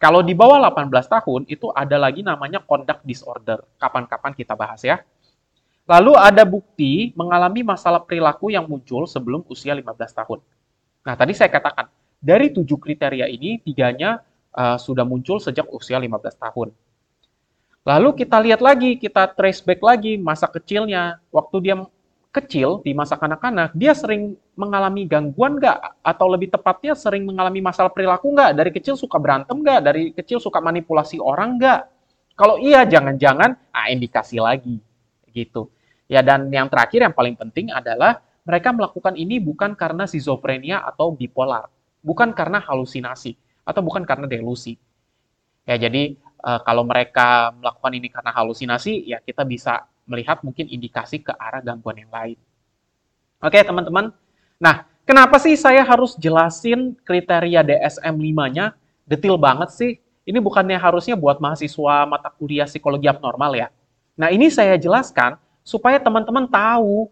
Kalau 0.00 0.24
di 0.24 0.32
bawah 0.32 0.56
18 0.56 0.88
tahun 1.12 1.44
itu 1.44 1.68
ada 1.76 2.00
lagi 2.00 2.24
namanya 2.24 2.64
conduct 2.64 3.04
disorder. 3.04 3.60
Kapan-kapan 3.76 4.32
kita 4.32 4.56
bahas 4.56 4.80
ya. 4.80 5.04
Lalu 5.84 6.16
ada 6.16 6.40
bukti 6.48 7.12
mengalami 7.12 7.60
masalah 7.60 8.00
perilaku 8.00 8.48
yang 8.48 8.64
muncul 8.64 9.04
sebelum 9.04 9.44
usia 9.52 9.76
15 9.76 9.92
tahun. 10.24 10.40
Nah, 11.04 11.14
tadi 11.20 11.36
saya 11.36 11.52
katakan, 11.52 11.92
dari 12.16 12.48
tujuh 12.48 12.80
kriteria 12.80 13.28
ini, 13.28 13.60
tiganya 13.60 14.24
uh, 14.56 14.80
sudah 14.80 15.04
muncul 15.04 15.36
sejak 15.36 15.68
usia 15.68 16.00
15 16.00 16.16
tahun. 16.48 16.68
Lalu 17.84 18.08
kita 18.24 18.40
lihat 18.40 18.60
lagi, 18.64 18.96
kita 18.96 19.36
trace 19.36 19.60
back 19.60 19.84
lagi 19.84 20.16
masa 20.16 20.48
kecilnya. 20.48 21.20
Waktu 21.28 21.56
dia 21.60 21.76
kecil, 22.30 22.78
di 22.86 22.94
masa 22.94 23.18
kanak-kanak, 23.18 23.74
dia 23.74 23.90
sering 23.90 24.38
mengalami 24.54 25.02
gangguan 25.06 25.58
nggak? 25.58 26.02
Atau 26.06 26.30
lebih 26.30 26.54
tepatnya 26.54 26.94
sering 26.94 27.26
mengalami 27.26 27.58
masalah 27.58 27.90
perilaku 27.90 28.30
nggak? 28.30 28.50
Dari 28.54 28.70
kecil 28.70 28.94
suka 28.94 29.18
berantem 29.18 29.58
nggak? 29.58 29.80
Dari 29.82 30.02
kecil 30.14 30.38
suka 30.38 30.62
manipulasi 30.62 31.18
orang 31.18 31.58
nggak? 31.58 31.80
Kalau 32.38 32.56
iya, 32.62 32.86
jangan-jangan, 32.86 33.74
ah 33.74 33.86
indikasi 33.90 34.38
lagi. 34.38 34.78
Gitu. 35.28 35.68
Ya, 36.06 36.22
dan 36.22 36.46
yang 36.54 36.70
terakhir 36.70 37.02
yang 37.02 37.14
paling 37.14 37.34
penting 37.34 37.74
adalah 37.74 38.22
mereka 38.46 38.70
melakukan 38.70 39.18
ini 39.18 39.42
bukan 39.42 39.74
karena 39.74 40.06
schizophrenia 40.06 40.86
atau 40.86 41.10
bipolar. 41.10 41.66
Bukan 42.00 42.32
karena 42.32 42.62
halusinasi. 42.62 43.34
Atau 43.66 43.82
bukan 43.82 44.06
karena 44.06 44.30
delusi. 44.30 44.78
Ya, 45.66 45.76
jadi 45.76 46.14
uh, 46.46 46.62
kalau 46.62 46.86
mereka 46.86 47.52
melakukan 47.58 47.92
ini 47.92 48.08
karena 48.08 48.30
halusinasi, 48.32 49.10
ya 49.10 49.18
kita 49.18 49.42
bisa 49.44 49.89
melihat 50.10 50.42
mungkin 50.42 50.66
indikasi 50.66 51.22
ke 51.22 51.30
arah 51.30 51.62
gangguan 51.62 52.02
yang 52.02 52.10
lain. 52.10 52.34
Oke, 53.38 53.62
teman-teman. 53.62 54.10
Nah, 54.58 54.84
kenapa 55.06 55.38
sih 55.38 55.54
saya 55.54 55.86
harus 55.86 56.18
jelasin 56.18 56.98
kriteria 57.06 57.62
DSM-5-nya 57.62 58.74
detail 59.06 59.38
banget 59.38 59.70
sih? 59.70 60.02
Ini 60.26 60.42
bukannya 60.42 60.76
harusnya 60.76 61.14
buat 61.14 61.38
mahasiswa 61.38 62.04
mata 62.04 62.28
kuliah 62.34 62.66
psikologi 62.66 63.06
abnormal 63.06 63.54
ya? 63.54 63.70
Nah, 64.18 64.28
ini 64.28 64.50
saya 64.50 64.76
jelaskan 64.76 65.38
supaya 65.64 65.96
teman-teman 66.02 66.50
tahu 66.50 67.08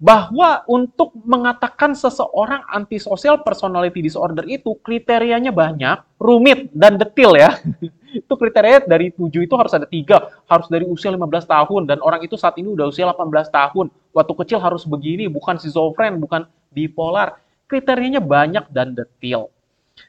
bahwa 0.00 0.64
untuk 0.64 1.12
mengatakan 1.28 1.92
seseorang 1.92 2.64
antisosial 2.72 3.44
personality 3.44 4.00
disorder 4.00 4.48
itu 4.48 4.72
kriterianya 4.80 5.52
banyak, 5.52 6.00
rumit, 6.16 6.72
dan 6.72 6.96
detil 6.96 7.36
ya. 7.36 7.60
itu 8.24 8.32
kriteria 8.34 8.88
dari 8.88 9.12
tujuh 9.12 9.44
itu 9.44 9.54
harus 9.54 9.70
ada 9.76 9.84
tiga, 9.84 10.32
harus 10.48 10.66
dari 10.66 10.88
usia 10.88 11.12
15 11.12 11.20
tahun, 11.46 11.82
dan 11.84 12.00
orang 12.00 12.24
itu 12.24 12.34
saat 12.34 12.56
ini 12.56 12.72
udah 12.72 12.88
usia 12.88 13.04
18 13.06 13.52
tahun, 13.52 13.86
waktu 14.16 14.32
kecil 14.40 14.58
harus 14.58 14.88
begini, 14.88 15.28
bukan 15.28 15.60
schizofren, 15.60 16.16
bukan 16.16 16.48
bipolar. 16.72 17.36
Kriterianya 17.70 18.18
banyak 18.18 18.66
dan 18.72 18.98
detil. 18.98 19.52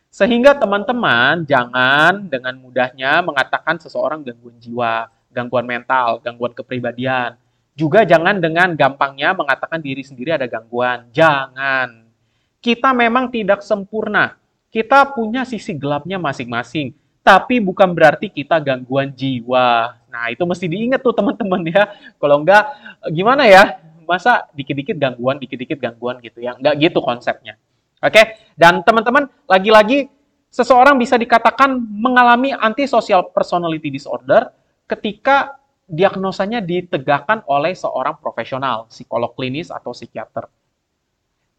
Sehingga 0.09 0.57
teman-teman 0.57 1.45
jangan 1.45 2.25
dengan 2.25 2.57
mudahnya 2.57 3.21
mengatakan 3.21 3.77
seseorang 3.77 4.25
gangguan 4.25 4.57
jiwa, 4.57 5.07
gangguan 5.29 5.67
mental, 5.69 6.17
gangguan 6.25 6.57
kepribadian, 6.57 7.37
Juga 7.71 8.03
jangan 8.03 8.37
dengan 8.37 8.75
gampangnya 8.75 9.31
mengatakan 9.31 9.79
diri 9.79 10.03
sendiri 10.03 10.35
ada 10.35 10.45
gangguan. 10.45 11.07
Jangan. 11.15 12.07
Kita 12.59 12.91
memang 12.91 13.31
tidak 13.31 13.63
sempurna. 13.63 14.35
Kita 14.71 15.07
punya 15.11 15.47
sisi 15.47 15.75
gelapnya 15.75 16.19
masing-masing. 16.19 16.93
Tapi 17.21 17.61
bukan 17.61 17.93
berarti 17.93 18.27
kita 18.27 18.57
gangguan 18.59 19.13
jiwa. 19.13 19.93
Nah, 20.09 20.25
itu 20.33 20.43
mesti 20.43 20.65
diingat 20.67 20.99
tuh 20.99 21.15
teman-teman 21.15 21.61
ya. 21.69 21.87
Kalau 22.17 22.43
enggak, 22.43 22.65
gimana 23.13 23.47
ya? 23.47 23.79
Masa 24.03 24.49
dikit-dikit 24.51 24.97
gangguan, 24.97 25.39
dikit-dikit 25.39 25.79
gangguan 25.79 26.19
gitu 26.19 26.43
ya. 26.43 26.57
Enggak 26.57 26.75
gitu 26.81 26.99
konsepnya. 26.99 27.55
Oke? 28.01 28.41
Dan 28.57 28.81
teman-teman, 28.81 29.29
lagi-lagi 29.45 30.09
seseorang 30.51 30.99
bisa 30.99 31.15
dikatakan 31.15 31.79
mengalami 31.79 32.51
antisocial 32.51 33.31
personality 33.31 33.87
disorder 33.87 34.51
ketika 34.89 35.60
diagnosanya 35.91 36.63
ditegakkan 36.63 37.43
oleh 37.51 37.75
seorang 37.75 38.15
profesional, 38.23 38.87
psikolog 38.87 39.35
klinis 39.35 39.67
atau 39.67 39.91
psikiater. 39.91 40.47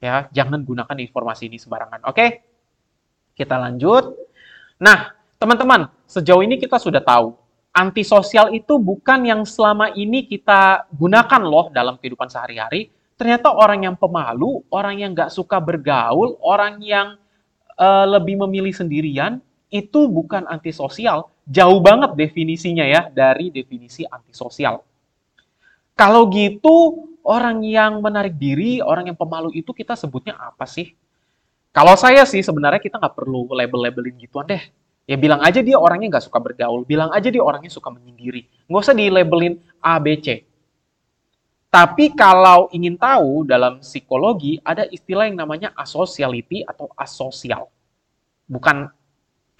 Ya, 0.00 0.26
jangan 0.32 0.64
gunakan 0.64 0.96
informasi 0.96 1.52
ini 1.52 1.60
sembarangan. 1.60 2.08
Oke? 2.08 2.42
Kita 3.36 3.60
lanjut. 3.60 4.16
Nah, 4.80 5.14
teman-teman, 5.36 5.86
sejauh 6.08 6.42
ini 6.42 6.56
kita 6.56 6.80
sudah 6.80 7.04
tahu 7.04 7.36
antisosial 7.72 8.52
itu 8.52 8.76
bukan 8.76 9.24
yang 9.24 9.42
selama 9.48 9.90
ini 9.96 10.28
kita 10.28 10.84
gunakan 10.92 11.42
loh 11.42 11.72
dalam 11.72 11.96
kehidupan 11.96 12.28
sehari-hari. 12.28 12.92
Ternyata 13.16 13.52
orang 13.52 13.88
yang 13.88 13.96
pemalu, 13.96 14.60
orang 14.68 15.00
yang 15.00 15.10
nggak 15.16 15.32
suka 15.32 15.60
bergaul, 15.62 16.36
orang 16.44 16.82
yang 16.84 17.16
uh, 17.80 18.06
lebih 18.08 18.40
memilih 18.44 18.74
sendirian, 18.76 19.40
itu 19.72 20.04
bukan 20.04 20.44
antisosial, 20.52 21.31
Jauh 21.42 21.80
banget 21.82 22.14
definisinya 22.14 22.86
ya 22.86 23.10
dari 23.10 23.50
definisi 23.50 24.06
antisosial. 24.06 24.82
Kalau 25.98 26.30
gitu, 26.30 27.08
orang 27.26 27.62
yang 27.66 27.98
menarik 28.02 28.38
diri, 28.38 28.78
orang 28.82 29.10
yang 29.10 29.18
pemalu 29.18 29.54
itu 29.54 29.70
kita 29.74 29.98
sebutnya 29.98 30.38
apa 30.38 30.66
sih? 30.66 30.94
Kalau 31.72 31.96
saya 31.96 32.28
sih 32.28 32.44
sebenarnya 32.44 32.78
kita 32.78 33.00
nggak 33.00 33.16
perlu 33.16 33.48
label-labelin 33.48 34.14
gituan 34.20 34.44
deh. 34.44 34.60
Ya 35.02 35.18
bilang 35.18 35.42
aja 35.42 35.58
dia 35.64 35.74
orangnya 35.74 36.14
nggak 36.14 36.30
suka 36.30 36.38
bergaul, 36.38 36.86
bilang 36.86 37.10
aja 37.10 37.26
dia 37.26 37.42
orangnya 37.42 37.72
suka 37.72 37.90
menyendiri. 37.90 38.46
Nggak 38.70 38.82
usah 38.86 38.94
di-labelin 38.94 39.58
A, 39.82 39.98
B, 39.98 40.14
C. 40.22 40.46
Tapi 41.72 42.12
kalau 42.12 42.68
ingin 42.70 43.00
tahu 43.00 43.48
dalam 43.48 43.80
psikologi 43.80 44.60
ada 44.60 44.84
istilah 44.92 45.24
yang 45.24 45.40
namanya 45.40 45.72
asociality 45.72 46.62
atau 46.68 46.92
asosial. 46.94 47.72
Bukan 48.44 48.92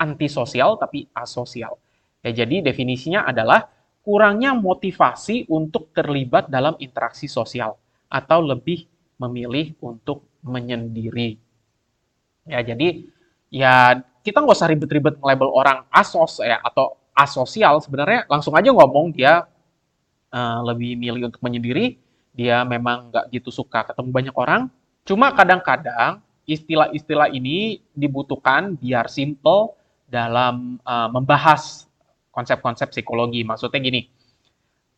antisosial 0.03 0.75
tapi 0.83 1.07
asosial. 1.15 1.79
Ya, 2.27 2.43
jadi 2.43 2.67
definisinya 2.67 3.23
adalah 3.23 3.71
kurangnya 4.03 4.59
motivasi 4.59 5.47
untuk 5.47 5.95
terlibat 5.95 6.51
dalam 6.51 6.75
interaksi 6.83 7.31
sosial 7.31 7.79
atau 8.11 8.43
lebih 8.43 8.91
memilih 9.23 9.79
untuk 9.79 10.27
menyendiri. 10.43 11.39
Ya, 12.51 12.67
jadi 12.67 13.07
ya 13.47 14.03
kita 14.27 14.43
nggak 14.43 14.59
usah 14.59 14.71
ribet-ribet 14.71 15.23
label 15.23 15.51
orang 15.55 15.87
asos 15.91 16.43
ya 16.43 16.59
atau 16.63 16.99
asosial 17.13 17.83
sebenarnya 17.83 18.25
langsung 18.31 18.57
aja 18.57 18.73
ngomong 18.73 19.13
dia 19.13 19.45
uh, 20.33 20.61
lebih 20.65 20.97
milih 20.97 21.29
untuk 21.29 21.43
menyendiri 21.45 22.01
dia 22.33 22.65
memang 22.65 23.13
nggak 23.13 23.29
gitu 23.29 23.53
suka 23.53 23.85
ketemu 23.85 24.09
banyak 24.09 24.35
orang 24.39 24.73
cuma 25.05 25.35
kadang-kadang 25.37 26.25
istilah-istilah 26.49 27.29
ini 27.29 27.85
dibutuhkan 27.93 28.75
biar 28.75 29.07
simple 29.13 29.77
dalam 30.13 30.77
uh, 30.85 31.09
membahas 31.09 31.89
konsep-konsep 32.29 32.93
psikologi. 32.93 33.41
Maksudnya 33.49 33.81
gini, 33.81 34.05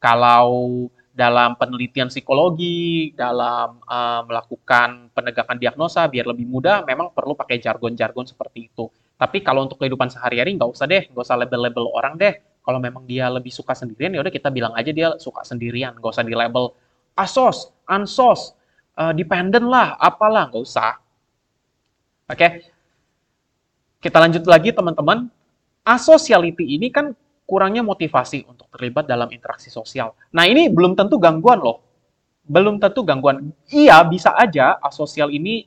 kalau 0.03 0.91
dalam 1.15 1.55
penelitian 1.55 2.11
psikologi, 2.11 3.15
dalam 3.15 3.79
uh, 3.87 4.27
melakukan 4.27 5.15
penegakan 5.15 5.63
diagnosa 5.63 6.11
biar 6.11 6.27
lebih 6.27 6.51
mudah, 6.51 6.83
memang 6.83 7.15
perlu 7.15 7.39
pakai 7.39 7.63
jargon-jargon 7.63 8.27
seperti 8.27 8.75
itu. 8.75 8.91
Tapi 9.15 9.47
kalau 9.47 9.63
untuk 9.63 9.79
kehidupan 9.79 10.11
sehari-hari 10.11 10.59
nggak 10.59 10.71
usah 10.75 10.91
deh, 10.91 11.07
nggak 11.07 11.23
usah 11.23 11.39
label-label 11.39 11.87
orang 11.95 12.19
deh. 12.19 12.35
Kalau 12.65 12.83
memang 12.83 13.07
dia 13.07 13.31
lebih 13.31 13.55
suka 13.55 13.79
sendirian, 13.79 14.11
ya 14.11 14.27
udah 14.27 14.35
kita 14.35 14.51
bilang 14.51 14.75
aja 14.75 14.91
dia 14.91 15.15
suka 15.23 15.47
sendirian, 15.47 15.95
nggak 15.95 16.11
usah 16.11 16.27
di 16.27 16.35
label 16.35 16.75
asos, 17.15 17.71
ansos, 17.87 18.59
uh, 18.99 19.15
dependent 19.15 19.71
lah, 19.71 19.95
apalah, 20.03 20.51
nggak 20.51 20.65
usah. 20.65 20.99
Oke, 22.27 22.35
okay? 22.41 22.51
Kita 24.05 24.21
lanjut 24.21 24.45
lagi 24.45 24.69
teman-teman. 24.69 25.33
Asociality 25.81 26.77
ini 26.77 26.93
kan 26.93 27.17
kurangnya 27.49 27.81
motivasi 27.81 28.45
untuk 28.45 28.69
terlibat 28.69 29.09
dalam 29.09 29.33
interaksi 29.33 29.73
sosial. 29.73 30.13
Nah 30.37 30.45
ini 30.45 30.69
belum 30.69 30.93
tentu 30.93 31.17
gangguan 31.17 31.65
loh. 31.65 31.81
Belum 32.45 32.77
tentu 32.77 33.01
gangguan. 33.01 33.49
Iya 33.73 34.05
bisa 34.05 34.37
aja 34.37 34.77
asosial 34.85 35.33
ini 35.33 35.65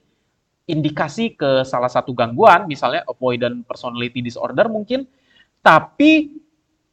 indikasi 0.69 1.33
ke 1.33 1.65
salah 1.65 1.89
satu 1.89 2.13
gangguan, 2.13 2.69
misalnya 2.69 3.01
avoidant 3.09 3.65
personality 3.65 4.21
disorder 4.21 4.69
mungkin, 4.69 5.07
tapi 5.65 6.37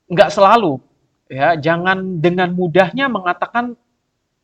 nggak 0.09 0.31
selalu. 0.33 0.81
Ya, 1.29 1.59
jangan 1.59 2.23
dengan 2.23 2.55
mudahnya 2.55 3.11
mengatakan 3.11 3.75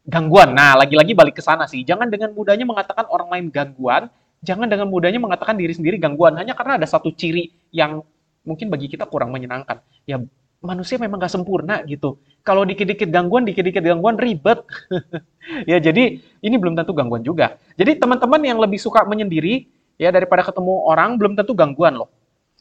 gangguan. 0.04 0.52
Nah, 0.52 0.74
lagi-lagi 0.82 1.14
balik 1.14 1.38
ke 1.38 1.42
sana 1.44 1.70
sih. 1.70 1.86
Jangan 1.86 2.10
dengan 2.10 2.34
mudahnya 2.34 2.66
mengatakan 2.66 3.06
orang 3.06 3.30
lain 3.30 3.46
gangguan, 3.48 4.10
jangan 4.40 4.66
dengan 4.66 4.88
mudahnya 4.88 5.20
mengatakan 5.20 5.56
diri 5.56 5.76
sendiri 5.76 6.00
gangguan 6.00 6.36
hanya 6.40 6.56
karena 6.56 6.80
ada 6.80 6.88
satu 6.88 7.12
ciri 7.12 7.52
yang 7.72 8.00
mungkin 8.44 8.72
bagi 8.72 8.88
kita 8.88 9.04
kurang 9.04 9.30
menyenangkan. 9.32 9.84
Ya 10.08 10.20
manusia 10.60 11.00
memang 11.00 11.20
gak 11.20 11.32
sempurna 11.32 11.80
gitu. 11.88 12.20
Kalau 12.44 12.64
dikit-dikit 12.64 13.08
gangguan, 13.08 13.44
dikit-dikit 13.44 13.84
gangguan 13.84 14.16
ribet. 14.16 14.64
ya 15.70 15.80
jadi 15.80 16.20
ini 16.20 16.56
belum 16.56 16.76
tentu 16.76 16.96
gangguan 16.96 17.24
juga. 17.24 17.60
Jadi 17.76 18.00
teman-teman 18.00 18.40
yang 18.44 18.58
lebih 18.60 18.80
suka 18.80 19.04
menyendiri 19.04 19.68
ya 20.00 20.08
daripada 20.08 20.44
ketemu 20.44 20.88
orang 20.88 21.20
belum 21.20 21.36
tentu 21.36 21.52
gangguan 21.52 22.00
loh. 22.00 22.08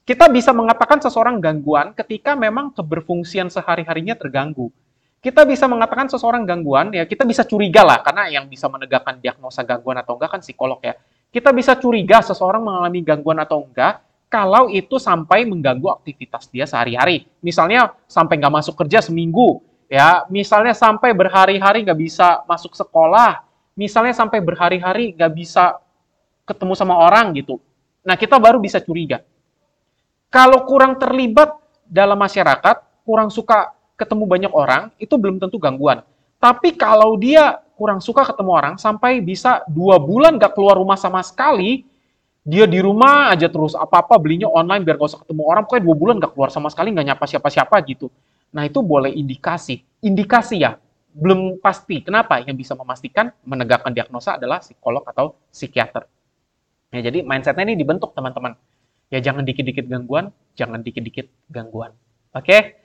Kita 0.04 0.26
bisa 0.28 0.52
mengatakan 0.52 1.00
seseorang 1.00 1.38
gangguan 1.40 1.94
ketika 1.96 2.34
memang 2.34 2.76
keberfungsian 2.76 3.48
sehari-harinya 3.48 4.18
terganggu. 4.18 4.74
Kita 5.20 5.44
bisa 5.44 5.68
mengatakan 5.68 6.08
seseorang 6.08 6.48
gangguan, 6.48 6.96
ya 6.96 7.04
kita 7.04 7.28
bisa 7.28 7.44
curiga 7.44 7.84
lah, 7.84 8.00
karena 8.00 8.32
yang 8.32 8.48
bisa 8.48 8.72
menegakkan 8.72 9.20
diagnosa 9.20 9.68
gangguan 9.68 10.00
atau 10.00 10.16
enggak 10.16 10.32
kan 10.32 10.40
psikolog 10.40 10.80
ya 10.80 10.96
kita 11.30 11.54
bisa 11.54 11.78
curiga 11.78 12.22
seseorang 12.26 12.62
mengalami 12.62 13.06
gangguan 13.06 13.38
atau 13.38 13.66
enggak 13.66 14.02
kalau 14.30 14.70
itu 14.70 15.02
sampai 15.02 15.42
mengganggu 15.46 15.90
aktivitas 15.90 16.46
dia 16.54 16.70
sehari-hari. 16.70 17.26
Misalnya 17.42 17.98
sampai 18.06 18.38
nggak 18.38 18.54
masuk 18.62 18.78
kerja 18.78 19.02
seminggu, 19.02 19.66
ya. 19.90 20.30
Misalnya 20.30 20.78
sampai 20.78 21.18
berhari-hari 21.18 21.82
nggak 21.82 21.98
bisa 21.98 22.46
masuk 22.46 22.78
sekolah. 22.78 23.42
Misalnya 23.74 24.14
sampai 24.14 24.38
berhari-hari 24.38 25.18
nggak 25.18 25.34
bisa 25.34 25.82
ketemu 26.46 26.78
sama 26.78 26.94
orang 27.02 27.34
gitu. 27.34 27.58
Nah 28.06 28.14
kita 28.14 28.38
baru 28.38 28.62
bisa 28.62 28.78
curiga. 28.78 29.26
Kalau 30.30 30.62
kurang 30.70 31.02
terlibat 31.02 31.58
dalam 31.90 32.22
masyarakat, 32.22 33.02
kurang 33.02 33.34
suka 33.34 33.74
ketemu 33.98 34.30
banyak 34.30 34.54
orang, 34.54 34.94
itu 35.02 35.18
belum 35.18 35.42
tentu 35.42 35.58
gangguan. 35.58 36.06
Tapi 36.38 36.78
kalau 36.78 37.18
dia 37.18 37.58
kurang 37.80 38.04
suka 38.04 38.28
ketemu 38.28 38.52
orang 38.52 38.76
sampai 38.76 39.24
bisa 39.24 39.64
dua 39.72 39.96
bulan 39.96 40.36
gak 40.36 40.52
keluar 40.52 40.76
rumah 40.76 41.00
sama 41.00 41.24
sekali, 41.24 41.88
dia 42.44 42.68
di 42.68 42.84
rumah 42.84 43.32
aja 43.32 43.48
terus 43.48 43.72
apa-apa 43.72 44.20
belinya 44.20 44.52
online 44.52 44.84
biar 44.84 45.00
gak 45.00 45.16
usah 45.16 45.22
ketemu 45.24 45.44
orang, 45.48 45.64
pokoknya 45.64 45.84
dua 45.88 45.96
bulan 45.96 46.16
gak 46.20 46.32
keluar 46.36 46.52
sama 46.52 46.68
sekali, 46.68 46.92
gak 46.92 47.08
nyapa 47.16 47.24
siapa-siapa 47.24 47.80
gitu. 47.88 48.12
Nah 48.52 48.68
itu 48.68 48.84
boleh 48.84 49.16
indikasi, 49.16 49.80
indikasi 50.04 50.60
ya, 50.60 50.76
belum 51.16 51.64
pasti. 51.64 52.04
Kenapa? 52.04 52.44
Yang 52.44 52.68
bisa 52.68 52.74
memastikan 52.76 53.32
menegakkan 53.48 53.96
diagnosa 53.96 54.36
adalah 54.36 54.60
psikolog 54.60 55.08
atau 55.08 55.40
psikiater. 55.50 56.04
Ya, 56.90 57.06
jadi 57.06 57.22
mindsetnya 57.22 57.64
ini 57.70 57.78
dibentuk 57.78 58.12
teman-teman. 58.18 58.58
Ya 59.10 59.22
jangan 59.22 59.42
dikit-dikit 59.46 59.90
gangguan, 59.90 60.30
jangan 60.54 60.82
dikit-dikit 60.86 61.30
gangguan. 61.50 61.94
Oke? 62.34 62.78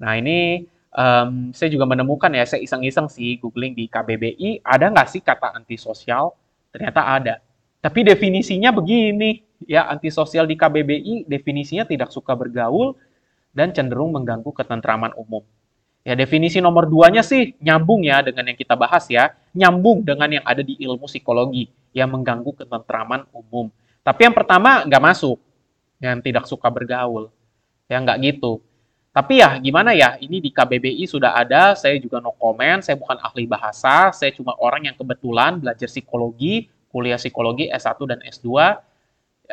Nah 0.00 0.16
ini 0.16 0.64
um, 0.92 1.50
saya 1.52 1.68
juga 1.68 1.84
menemukan 1.84 2.30
ya, 2.32 2.44
saya 2.44 2.64
iseng-iseng 2.64 3.08
sih 3.10 3.36
googling 3.40 3.76
di 3.76 3.88
KBBI, 3.88 4.62
ada 4.64 4.88
nggak 4.88 5.08
sih 5.08 5.20
kata 5.20 5.56
antisosial? 5.56 6.36
Ternyata 6.72 7.00
ada. 7.04 7.34
Tapi 7.78 8.04
definisinya 8.04 8.74
begini, 8.74 9.42
ya 9.64 9.88
antisosial 9.90 10.46
di 10.46 10.54
KBBI 10.54 11.26
definisinya 11.26 11.88
tidak 11.88 12.14
suka 12.14 12.34
bergaul 12.34 12.94
dan 13.54 13.74
cenderung 13.74 14.14
mengganggu 14.14 14.50
ketentraman 14.54 15.14
umum. 15.18 15.42
Ya 16.06 16.14
definisi 16.14 16.62
nomor 16.62 16.88
duanya 16.88 17.20
sih 17.20 17.58
nyambung 17.60 18.06
ya 18.06 18.22
dengan 18.22 18.48
yang 18.48 18.58
kita 18.58 18.78
bahas 18.78 19.04
ya, 19.10 19.34
nyambung 19.52 20.06
dengan 20.06 20.30
yang 20.40 20.44
ada 20.46 20.62
di 20.62 20.78
ilmu 20.78 21.04
psikologi 21.04 21.68
yang 21.92 22.08
mengganggu 22.14 22.54
ketentraman 22.64 23.26
umum. 23.34 23.68
Tapi 24.06 24.24
yang 24.24 24.32
pertama 24.32 24.86
nggak 24.88 25.02
masuk, 25.04 25.36
yang 26.00 26.22
tidak 26.22 26.46
suka 26.48 26.70
bergaul, 26.70 27.28
ya 27.90 27.98
nggak 28.00 28.18
gitu. 28.24 28.62
Tapi 29.18 29.42
ya 29.42 29.58
gimana 29.58 29.98
ya, 29.98 30.14
ini 30.22 30.38
di 30.38 30.54
KBBI 30.54 31.02
sudah 31.10 31.34
ada, 31.34 31.74
saya 31.74 31.98
juga 31.98 32.22
no 32.22 32.38
comment, 32.38 32.78
saya 32.78 32.94
bukan 32.94 33.18
ahli 33.18 33.50
bahasa, 33.50 34.14
saya 34.14 34.30
cuma 34.30 34.54
orang 34.62 34.86
yang 34.86 34.94
kebetulan 34.94 35.58
belajar 35.58 35.90
psikologi, 35.90 36.70
kuliah 36.86 37.18
psikologi 37.18 37.66
S1 37.66 37.98
dan 38.06 38.22
S2. 38.22 38.46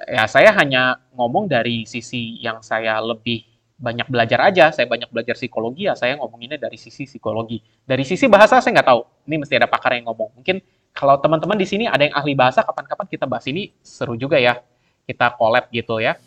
Ya 0.05 0.30
saya 0.30 0.53
hanya 0.53 1.01
ngomong 1.18 1.49
dari 1.49 1.82
sisi 1.89 2.38
yang 2.45 2.61
saya 2.61 3.01
lebih 3.01 3.41
banyak 3.82 4.05
belajar 4.05 4.53
aja, 4.53 4.70
saya 4.70 4.86
banyak 4.86 5.09
belajar 5.09 5.34
psikologi 5.34 5.89
ya, 5.89 5.97
saya 5.97 6.13
ngomonginnya 6.22 6.61
dari 6.61 6.78
sisi 6.78 7.09
psikologi. 7.09 7.57
Dari 7.89 8.05
sisi 8.05 8.30
bahasa 8.30 8.61
saya 8.61 8.70
nggak 8.70 8.86
tahu, 8.86 9.01
ini 9.26 9.41
mesti 9.41 9.57
ada 9.57 9.66
pakar 9.66 9.97
yang 9.97 10.05
ngomong. 10.13 10.30
Mungkin 10.38 10.61
kalau 10.93 11.18
teman-teman 11.18 11.57
di 11.57 11.66
sini 11.66 11.89
ada 11.89 12.05
yang 12.05 12.13
ahli 12.13 12.38
bahasa, 12.38 12.61
kapan-kapan 12.61 13.09
kita 13.09 13.26
bahas 13.26 13.49
ini 13.49 13.74
seru 13.82 14.13
juga 14.13 14.38
ya, 14.38 14.61
kita 15.09 15.34
collab 15.34 15.74
gitu 15.74 15.97
ya. 15.97 16.22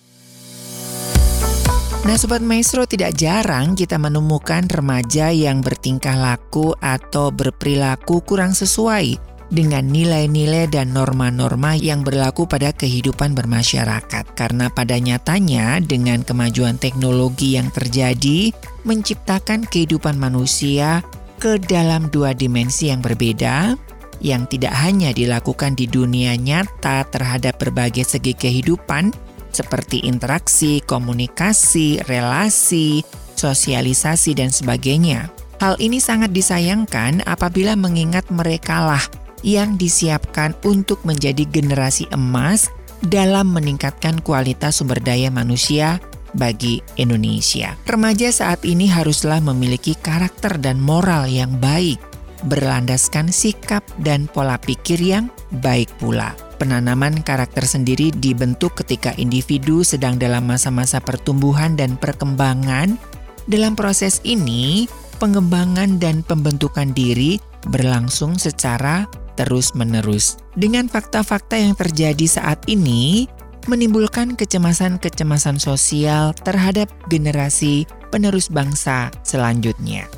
Nah 2.09 2.17
Sobat 2.17 2.41
Maestro 2.41 2.89
tidak 2.89 3.21
jarang 3.21 3.77
kita 3.77 4.01
menemukan 4.01 4.65
remaja 4.65 5.29
yang 5.29 5.61
bertingkah 5.61 6.17
laku 6.17 6.73
atau 6.81 7.29
berperilaku 7.29 8.25
kurang 8.25 8.57
sesuai 8.57 9.21
dengan 9.53 9.85
nilai-nilai 9.85 10.73
dan 10.73 10.97
norma-norma 10.97 11.77
yang 11.77 12.01
berlaku 12.01 12.49
pada 12.49 12.73
kehidupan 12.73 13.37
bermasyarakat. 13.37 14.25
Karena 14.33 14.73
pada 14.73 14.97
nyatanya 14.97 15.85
dengan 15.85 16.25
kemajuan 16.25 16.81
teknologi 16.81 17.61
yang 17.61 17.69
terjadi 17.69 18.57
menciptakan 18.89 19.69
kehidupan 19.69 20.17
manusia 20.17 21.05
ke 21.37 21.61
dalam 21.61 22.09
dua 22.09 22.33
dimensi 22.33 22.89
yang 22.89 23.05
berbeda 23.05 23.77
yang 24.25 24.49
tidak 24.49 24.73
hanya 24.81 25.13
dilakukan 25.13 25.77
di 25.77 25.85
dunia 25.85 26.41
nyata 26.41 27.05
terhadap 27.13 27.61
berbagai 27.61 28.09
segi 28.09 28.33
kehidupan 28.33 29.28
seperti 29.53 30.05
interaksi, 30.05 30.81
komunikasi, 30.85 32.03
relasi, 32.07 33.05
sosialisasi 33.39 34.35
dan 34.35 34.51
sebagainya. 34.51 35.31
Hal 35.59 35.75
ini 35.83 35.99
sangat 35.99 36.31
disayangkan 36.31 37.27
apabila 37.27 37.75
mengingat 37.75 38.27
merekalah 38.31 39.03
yang 39.43 39.75
disiapkan 39.79 40.55
untuk 40.67 41.03
menjadi 41.03 41.47
generasi 41.47 42.07
emas 42.15 42.71
dalam 43.07 43.55
meningkatkan 43.55 44.19
kualitas 44.23 44.83
sumber 44.83 44.99
daya 44.99 45.31
manusia 45.31 46.03
bagi 46.35 46.83
Indonesia. 46.99 47.75
Remaja 47.87 48.31
saat 48.31 48.63
ini 48.67 48.91
haruslah 48.91 49.39
memiliki 49.43 49.95
karakter 49.99 50.59
dan 50.59 50.83
moral 50.83 51.31
yang 51.31 51.57
baik, 51.59 51.99
berlandaskan 52.47 53.31
sikap 53.31 53.83
dan 54.03 54.31
pola 54.31 54.59
pikir 54.59 54.99
yang 54.99 55.31
baik 55.63 55.91
pula. 55.99 56.48
Penanaman 56.59 57.23
karakter 57.23 57.63
sendiri 57.63 58.11
dibentuk 58.11 58.75
ketika 58.83 59.15
individu 59.15 59.87
sedang 59.87 60.19
dalam 60.19 60.51
masa-masa 60.51 60.99
pertumbuhan 60.99 61.79
dan 61.79 61.95
perkembangan. 61.95 62.99
Dalam 63.47 63.79
proses 63.79 64.19
ini, 64.27 64.91
pengembangan 65.23 66.03
dan 66.03 66.27
pembentukan 66.27 66.91
diri 66.91 67.39
berlangsung 67.71 68.43
secara 68.43 69.07
terus-menerus. 69.39 70.35
Dengan 70.59 70.91
fakta-fakta 70.91 71.55
yang 71.55 71.79
terjadi 71.79 72.27
saat 72.27 72.67
ini, 72.67 73.31
menimbulkan 73.71 74.35
kecemasan-kecemasan 74.35 75.63
sosial 75.63 76.35
terhadap 76.43 76.91
generasi 77.07 77.87
penerus 78.11 78.51
bangsa 78.51 79.15
selanjutnya. 79.23 80.11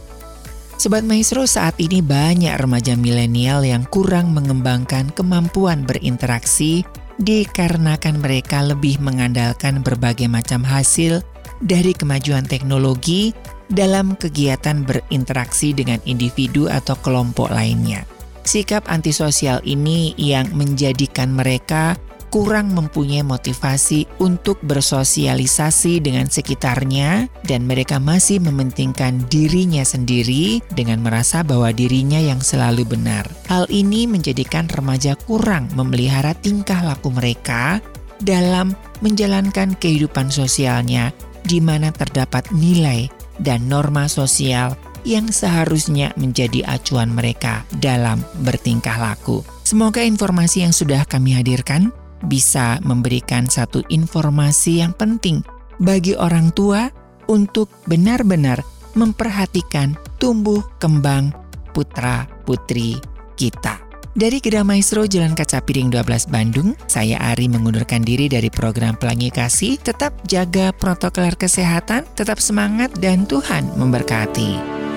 Sobat 0.80 1.04
Maestro, 1.04 1.44
saat 1.44 1.76
ini 1.76 2.00
banyak 2.00 2.56
remaja 2.56 2.96
milenial 2.96 3.60
yang 3.68 3.84
kurang 3.92 4.32
mengembangkan 4.32 5.12
kemampuan 5.12 5.84
berinteraksi 5.84 6.88
dikarenakan 7.20 8.16
mereka 8.16 8.64
lebih 8.64 8.96
mengandalkan 8.96 9.84
berbagai 9.84 10.24
macam 10.32 10.64
hasil 10.64 11.20
dari 11.60 11.92
kemajuan 11.92 12.48
teknologi 12.48 13.36
dalam 13.68 14.16
kegiatan 14.16 14.80
berinteraksi 14.88 15.76
dengan 15.76 16.00
individu 16.08 16.72
atau 16.72 16.96
kelompok 17.04 17.52
lainnya. 17.52 18.08
Sikap 18.48 18.88
antisosial 18.88 19.60
ini 19.68 20.16
yang 20.16 20.48
menjadikan 20.56 21.28
mereka 21.28 22.00
kurang 22.30 22.72
mempunyai 22.72 23.26
motivasi 23.26 24.06
untuk 24.22 24.62
bersosialisasi 24.62 25.98
dengan 25.98 26.30
sekitarnya 26.30 27.26
dan 27.44 27.66
mereka 27.66 27.98
masih 27.98 28.38
mementingkan 28.38 29.26
dirinya 29.26 29.82
sendiri 29.82 30.62
dengan 30.72 31.02
merasa 31.02 31.42
bahwa 31.42 31.74
dirinya 31.74 32.22
yang 32.22 32.38
selalu 32.38 32.86
benar. 32.86 33.26
Hal 33.50 33.66
ini 33.68 34.06
menjadikan 34.06 34.70
remaja 34.70 35.18
kurang 35.18 35.68
memelihara 35.74 36.32
tingkah 36.38 36.80
laku 36.86 37.10
mereka 37.10 37.82
dalam 38.22 38.78
menjalankan 39.02 39.74
kehidupan 39.74 40.30
sosialnya 40.30 41.10
di 41.42 41.58
mana 41.58 41.90
terdapat 41.90 42.46
nilai 42.54 43.10
dan 43.40 43.66
norma 43.66 44.06
sosial 44.06 44.76
yang 45.08 45.32
seharusnya 45.32 46.12
menjadi 46.20 46.60
acuan 46.68 47.08
mereka 47.08 47.64
dalam 47.80 48.20
bertingkah 48.44 49.00
laku. 49.00 49.40
Semoga 49.64 50.04
informasi 50.04 50.66
yang 50.66 50.74
sudah 50.76 51.08
kami 51.08 51.32
hadirkan 51.32 51.94
bisa 52.26 52.80
memberikan 52.84 53.48
satu 53.48 53.84
informasi 53.88 54.84
yang 54.84 54.92
penting 54.96 55.40
bagi 55.80 56.12
orang 56.18 56.52
tua 56.52 56.92
untuk 57.30 57.70
benar-benar 57.86 58.60
memperhatikan 58.98 59.94
tumbuh 60.18 60.60
kembang 60.82 61.30
putra-putri 61.72 62.98
kita. 63.38 63.78
Dari 64.10 64.42
Gedang 64.42 64.66
Maestro 64.66 65.06
Jalan 65.06 65.38
Kaca 65.38 65.62
Piring 65.62 65.86
12 65.86 66.34
Bandung, 66.34 66.74
saya 66.90 67.14
Ari 67.30 67.46
mengundurkan 67.46 68.02
diri 68.02 68.26
dari 68.26 68.50
program 68.50 68.98
Pelangi 68.98 69.30
Kasih. 69.30 69.78
Tetap 69.78 70.26
jaga 70.26 70.74
protokol 70.74 71.38
kesehatan, 71.38 72.02
tetap 72.18 72.42
semangat 72.42 72.90
dan 72.98 73.22
Tuhan 73.22 73.70
memberkati. 73.78 74.89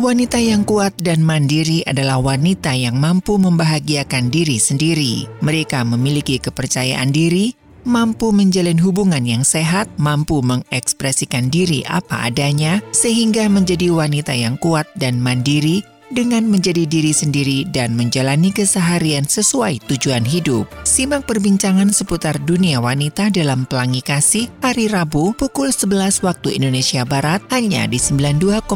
Wanita 0.00 0.40
yang 0.40 0.64
kuat 0.64 0.96
dan 0.96 1.20
mandiri 1.20 1.84
adalah 1.84 2.24
wanita 2.24 2.72
yang 2.72 2.96
mampu 2.96 3.36
membahagiakan 3.36 4.32
diri 4.32 4.56
sendiri. 4.56 5.28
Mereka 5.44 5.84
memiliki 5.84 6.40
kepercayaan 6.40 7.12
diri, 7.12 7.52
mampu 7.84 8.32
menjalin 8.32 8.80
hubungan 8.80 9.20
yang 9.20 9.44
sehat, 9.44 9.92
mampu 10.00 10.40
mengekspresikan 10.40 11.52
diri 11.52 11.84
apa 11.84 12.32
adanya, 12.32 12.80
sehingga 12.96 13.44
menjadi 13.52 13.92
wanita 13.92 14.32
yang 14.32 14.56
kuat 14.56 14.88
dan 14.96 15.20
mandiri 15.20 15.84
dengan 16.10 16.46
menjadi 16.46 16.84
diri 16.84 17.14
sendiri 17.14 17.64
dan 17.70 17.94
menjalani 17.94 18.50
keseharian 18.50 19.24
sesuai 19.24 19.80
tujuan 19.86 20.26
hidup. 20.26 20.66
Simak 20.82 21.24
perbincangan 21.24 21.94
seputar 21.94 22.36
dunia 22.42 22.82
wanita 22.82 23.30
dalam 23.30 23.64
Pelangi 23.64 24.02
Kasih 24.02 24.50
hari 24.60 24.90
Rabu 24.90 25.32
pukul 25.32 25.70
11 25.70 26.20
waktu 26.26 26.58
Indonesia 26.58 27.06
Barat 27.06 27.40
hanya 27.54 27.86
di 27.86 27.96
92,5 27.96 28.66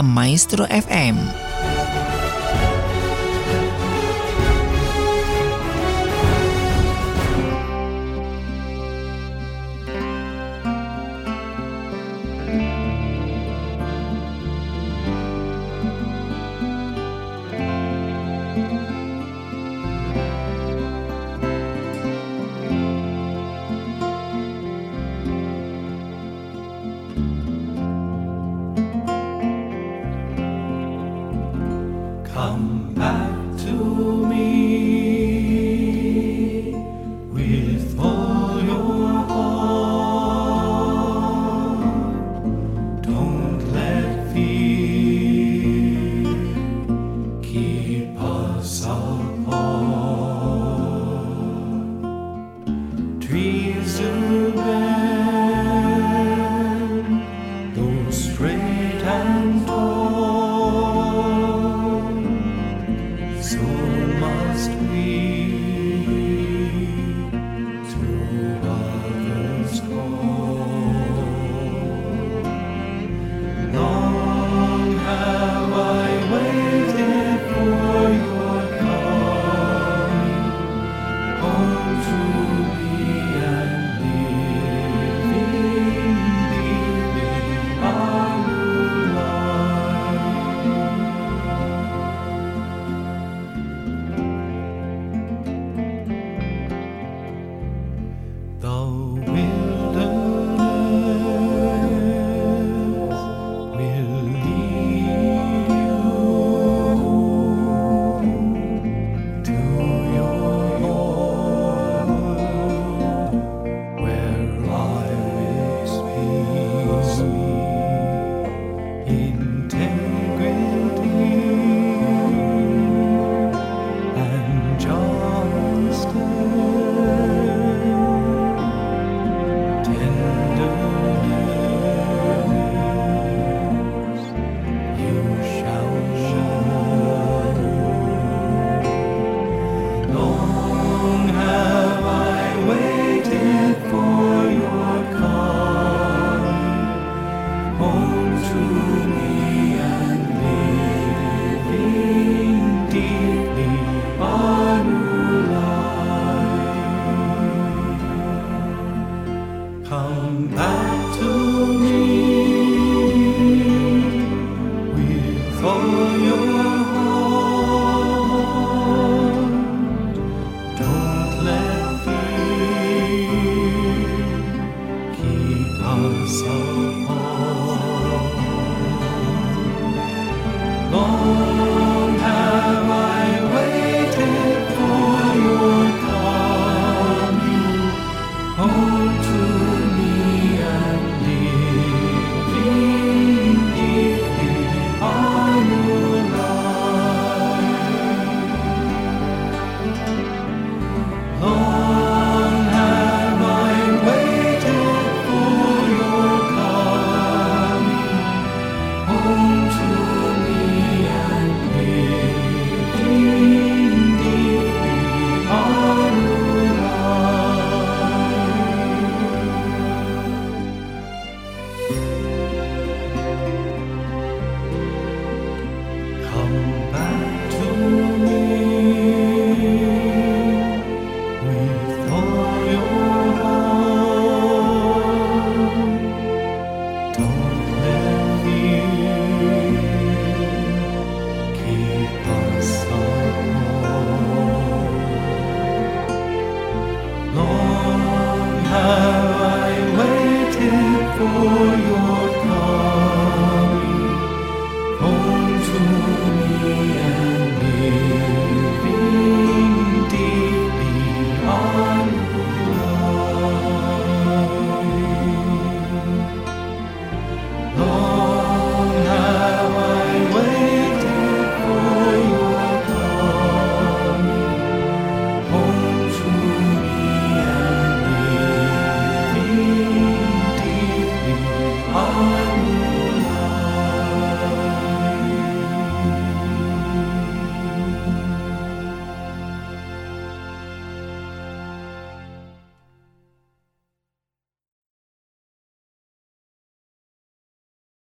Maestro 0.00 0.64
FM. 0.70 1.43